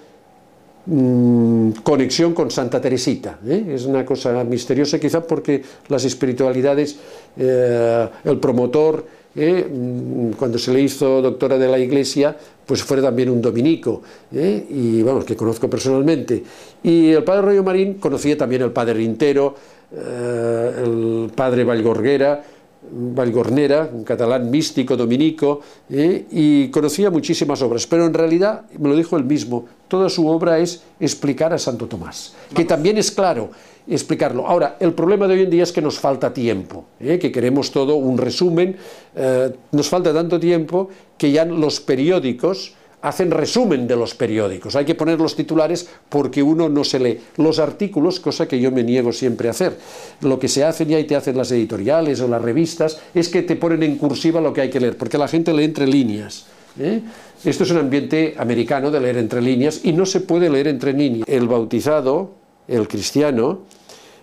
mm, 0.87 1.71
conexión 1.83 2.35
con 2.35 2.51
Santa 2.51 2.81
Teresita. 2.81 3.39
¿eh? 3.47 3.73
Es 3.75 3.85
una 3.87 4.05
cosa 4.05 4.45
misteriosa 4.45 4.99
quizá 4.99 5.27
porque 5.27 5.63
las 5.89 6.05
espiritualidades, 6.05 6.97
el 7.37 8.39
promotor 8.41 9.05
¿eh? 9.37 9.69
Mm, 9.71 10.31
cuando 10.33 10.59
se 10.59 10.73
le 10.73 10.81
hizo 10.81 11.21
doctora 11.21 11.59
de 11.59 11.69
la 11.69 11.79
Iglesia, 11.79 12.37
pues 12.65 12.83
fue 12.83 13.01
también 13.01 13.31
un 13.31 13.41
dominico, 13.41 14.03
¿eh? 14.35 14.67
y 14.69 15.03
vamos, 15.03 15.25
que 15.25 15.37
conozco 15.37 15.69
personalmente. 15.69 16.43
Y 16.83 17.11
el 17.11 17.23
padre 17.23 17.43
Rollo 17.43 17.63
Marín 17.63 17.95
conocía 17.95 18.37
también 18.37 18.63
el 18.63 18.73
padre 18.73 18.95
Rintero, 18.95 19.55
eh, 19.93 20.83
el 20.85 21.31
padre 21.35 21.65
Vallgorguera, 21.65 22.43
Valgornera, 22.91 23.89
un 23.93 24.05
catalán 24.05 24.51
místico, 24.51 24.97
dominico, 24.97 25.61
y 25.89 26.69
conocía 26.69 27.11
muchísimas 27.11 27.61
obras, 27.63 27.87
pero 27.87 28.07
en 28.07 28.15
realidad, 28.15 28.63
me 28.79 28.89
lo 28.89 28.97
dijo 28.97 29.17
él 29.17 29.25
mismo, 29.25 29.67
toda 29.89 30.09
su 30.09 30.27
obra 30.29 30.59
es 30.59 30.83
explicar 31.01 31.53
a 31.53 31.59
Santo 31.59 31.87
Tomás, 31.87 32.35
que 32.55 32.65
también 32.65 32.99
es 32.99 33.11
claro, 33.11 33.51
explicarlo. 33.89 34.47
Ahora, 34.47 34.77
el 34.81 34.93
problema 34.93 35.27
de 35.27 35.35
hoy 35.35 35.43
en 35.43 35.51
día 35.51 35.63
es 35.63 35.73
que 35.73 35.83
nos 35.83 35.99
falta 35.99 36.33
tiempo, 36.33 36.85
¿eh? 37.01 37.19
que 37.19 37.31
queremos 37.31 37.71
todo 37.71 37.97
un 37.97 38.19
resumen, 38.19 38.77
eh, 39.15 39.53
nos 39.73 39.89
falta 39.89 40.13
tanto 40.13 40.41
tiempo 40.41 40.89
que 41.17 41.31
ya 41.31 41.45
los 41.45 41.81
periódicos 41.81 42.75
hacen 43.07 43.31
resumen 43.31 43.87
de 43.87 43.95
los 43.95 44.15
periódicos. 44.15 44.75
Hay 44.75 44.85
que 44.85 44.97
poner 44.97 45.21
los 45.21 45.37
titulares 45.37 45.89
porque 46.09 46.43
uno 46.43 46.69
no 46.69 46.83
se 46.83 46.99
lee 46.99 47.21
los 47.37 47.61
artículos, 47.61 48.19
cosa 48.19 48.49
que 48.49 48.59
yo 48.59 48.73
me 48.73 48.83
niego 48.83 49.13
siempre 49.13 49.47
a 49.47 49.53
hacer. 49.53 49.79
Lo 50.23 50.41
que 50.41 50.49
se 50.49 50.65
hace 50.65 50.87
ya 50.87 50.99
y 50.99 51.05
te 51.05 51.15
hacen 51.15 51.37
las 51.37 51.53
editoriales 51.53 52.21
o 52.21 52.27
las 52.27 52.43
revistas 52.43 52.99
es 53.15 53.29
que 53.29 53.43
te 53.43 53.55
ponen 53.55 53.85
en 53.85 53.97
cursiva 53.97 54.41
lo 54.41 54.53
que 54.53 54.63
hay 54.63 54.71
que 54.71 54.81
leer, 54.81 54.97
porque 54.97 55.19
la 55.19 55.29
gente 55.29 55.55
lee 55.55 55.65
entre 55.65 55.87
líneas. 55.87 56.47
¿eh? 56.81 57.01
Esto 57.45 57.63
es 57.63 57.71
un 57.71 57.79
ambiente 57.79 58.35
americano 58.39 58.91
de 58.91 59.01
leer 59.01 59.19
entre 59.19 59.41
líneas 59.41 59.83
y 59.85 59.93
no 59.93 60.05
se 60.05 60.21
puede 60.21 60.51
leer 60.51 60.67
entre 60.67 60.93
líneas. 60.93 61.29
El 61.29 61.47
bautizado, 61.47 62.33
el 62.67 62.89
cristiano, 62.89 63.61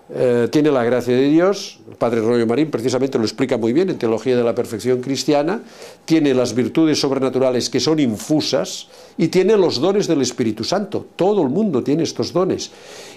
eh, 0.09 0.49
tiene 0.51 0.69
la 0.69 0.83
gracia 0.83 1.15
de 1.15 1.29
Dios, 1.29 1.79
el 1.89 1.95
padre 1.95 2.19
Rollo 2.19 2.45
Marín 2.45 2.69
precisamente 2.69 3.17
lo 3.17 3.23
explica 3.23 3.57
muy 3.57 3.71
bien 3.71 3.89
en 3.89 3.97
Teología 3.97 4.35
de 4.35 4.43
la 4.43 4.53
Perfección 4.53 4.99
Cristiana, 4.99 5.61
tiene 6.03 6.33
las 6.33 6.53
virtudes 6.53 6.99
sobrenaturales 6.99 7.69
que 7.69 7.79
son 7.79 7.99
infusas 7.99 8.89
y 9.17 9.29
tiene 9.29 9.55
los 9.55 9.79
dones 9.79 10.07
del 10.07 10.21
Espíritu 10.21 10.63
Santo. 10.63 11.07
Todo 11.15 11.41
el 11.41 11.49
mundo 11.49 11.83
tiene 11.83 12.03
estos 12.03 12.33
dones. 12.33 12.71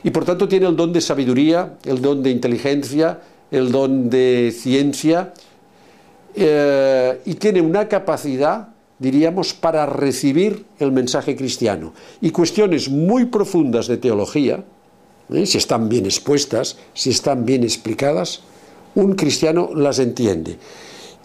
Y 0.05 0.11
por 0.11 0.25
tanto 0.25 0.47
tiene 0.47 0.67
el 0.67 0.77
don 0.77 0.93
de 0.93 1.01
sabiduría, 1.01 1.75
el 1.85 2.01
don 2.01 2.23
de 2.23 2.31
inteligencia, 2.31 3.21
el 3.51 3.73
don 3.73 4.09
de 4.09 4.55
ciencia 4.57 5.35
eh, 6.35 7.21
y 7.25 7.35
tiene 7.35 7.61
una 7.61 7.89
capacidad 7.89 8.69
diríamos, 8.99 9.53
para 9.53 9.87
recibir 9.87 10.65
el 10.79 10.93
mensaje 10.93 11.37
cristiano. 11.37 11.93
Y 12.21 12.31
cuestiones 12.31 12.89
muy 12.89 13.27
profundas 13.27 13.87
de 13.89 13.99
teología, 13.99 14.65
¿eh? 15.33 15.47
si 15.47 15.59
están 15.59 15.89
bien 15.89 16.07
expuestas, 16.07 16.77
si 16.95 17.11
están 17.11 17.45
bien 17.45 17.63
explicadas, 17.65 18.41
un 18.95 19.15
cristiano 19.15 19.71
las 19.75 19.99
entiende. 19.99 20.57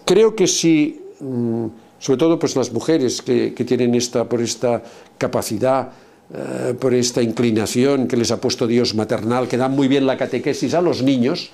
Creo 0.06 0.36
que 0.36 0.48
si, 0.48 1.00
mm, 1.20 1.66
sobre 2.00 2.18
todo 2.18 2.40
pues 2.40 2.56
las 2.56 2.72
mujeres 2.72 3.22
que, 3.22 3.52
tienen 3.52 3.96
esta, 3.96 4.28
por 4.28 4.42
esta 4.42 4.84
capacidad, 5.18 5.90
eh, 6.34 6.74
por 6.80 6.94
esta 6.94 7.22
inclinación 7.22 8.08
que 8.08 8.18
les 8.18 8.32
ha 8.32 8.42
puesto 8.42 8.68
Dios 8.68 8.96
maternal, 8.96 9.48
que 9.48 9.58
dan 9.58 9.72
muy 9.72 9.88
bien 9.88 10.06
la 10.06 10.18
catequesis 10.18 10.74
a 10.74 10.82
los 10.82 11.02
niños, 11.02 11.52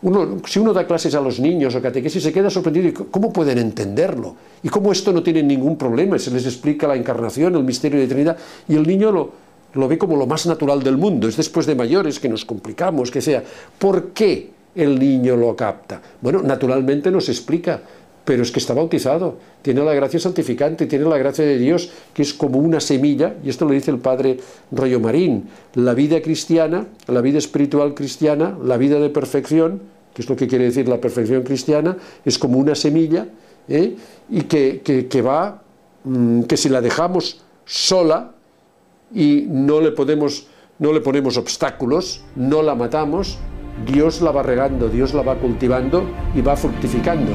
uno, 0.00 0.38
si 0.46 0.60
uno 0.60 0.72
da 0.72 0.86
clases 0.86 1.14
a 1.16 1.20
los 1.20 1.40
niños 1.40 1.74
o 1.74 1.82
catequesis 1.82 2.22
se 2.22 2.32
queda 2.32 2.50
sorprendido, 2.50 3.10
¿cómo 3.10 3.32
pueden 3.32 3.58
entenderlo? 3.58 4.36
¿Y 4.62 4.68
cómo 4.68 4.92
esto 4.92 5.12
no 5.12 5.24
tiene 5.24 5.42
ningún 5.42 5.76
problema? 5.76 6.18
Se 6.18 6.30
les 6.30 6.46
explica 6.46 6.86
la 6.86 6.94
encarnación, 6.94 7.56
el 7.56 7.64
misterio 7.64 7.98
de 7.98 8.06
Trinidad, 8.06 8.36
y 8.68 8.76
el 8.76 8.86
niño 8.86 9.10
lo, 9.10 9.47
lo 9.74 9.88
ve 9.88 9.98
como 9.98 10.16
lo 10.16 10.26
más 10.26 10.46
natural 10.46 10.82
del 10.82 10.96
mundo. 10.96 11.28
Es 11.28 11.36
después 11.36 11.66
de 11.66 11.74
mayores 11.74 12.18
que 12.20 12.28
nos 12.28 12.44
complicamos, 12.44 13.10
que 13.10 13.20
sea. 13.20 13.42
¿Por 13.78 14.10
qué 14.10 14.50
el 14.74 14.98
niño 14.98 15.36
lo 15.36 15.54
capta? 15.54 16.00
Bueno, 16.20 16.42
naturalmente 16.42 17.10
nos 17.10 17.28
explica, 17.28 17.80
pero 18.24 18.42
es 18.42 18.50
que 18.50 18.60
está 18.60 18.74
bautizado, 18.74 19.36
tiene 19.62 19.82
la 19.82 19.94
gracia 19.94 20.20
santificante, 20.20 20.86
tiene 20.86 21.06
la 21.06 21.18
gracia 21.18 21.44
de 21.44 21.58
Dios, 21.58 21.90
que 22.12 22.22
es 22.22 22.34
como 22.34 22.58
una 22.58 22.80
semilla, 22.80 23.36
y 23.42 23.48
esto 23.48 23.64
lo 23.64 23.72
dice 23.72 23.90
el 23.90 23.98
padre 23.98 24.38
Rollo 24.70 25.00
Marín, 25.00 25.48
la 25.74 25.94
vida 25.94 26.20
cristiana, 26.20 26.86
la 27.06 27.20
vida 27.20 27.38
espiritual 27.38 27.94
cristiana, 27.94 28.56
la 28.62 28.76
vida 28.76 29.00
de 29.00 29.08
perfección, 29.08 29.80
que 30.14 30.22
es 30.22 30.28
lo 30.28 30.36
que 30.36 30.46
quiere 30.46 30.64
decir 30.64 30.88
la 30.88 31.00
perfección 31.00 31.42
cristiana, 31.42 31.96
es 32.24 32.38
como 32.38 32.58
una 32.58 32.74
semilla, 32.74 33.28
¿eh? 33.68 33.96
y 34.28 34.42
que, 34.42 34.82
que 34.82 35.22
va, 35.22 35.62
mm, 36.04 36.42
que 36.42 36.56
si 36.56 36.68
la 36.68 36.80
dejamos 36.80 37.40
sola, 37.64 38.32
y 39.14 39.46
no 39.48 39.80
le, 39.80 39.92
podemos, 39.92 40.46
no 40.78 40.92
le 40.92 41.00
ponemos 41.00 41.36
obstáculos, 41.36 42.22
no 42.36 42.62
la 42.62 42.74
matamos, 42.74 43.38
Dios 43.86 44.20
la 44.20 44.32
va 44.32 44.42
regando, 44.42 44.88
Dios 44.88 45.14
la 45.14 45.22
va 45.22 45.36
cultivando 45.36 46.04
y 46.34 46.40
va 46.40 46.56
fructificando. 46.56 47.32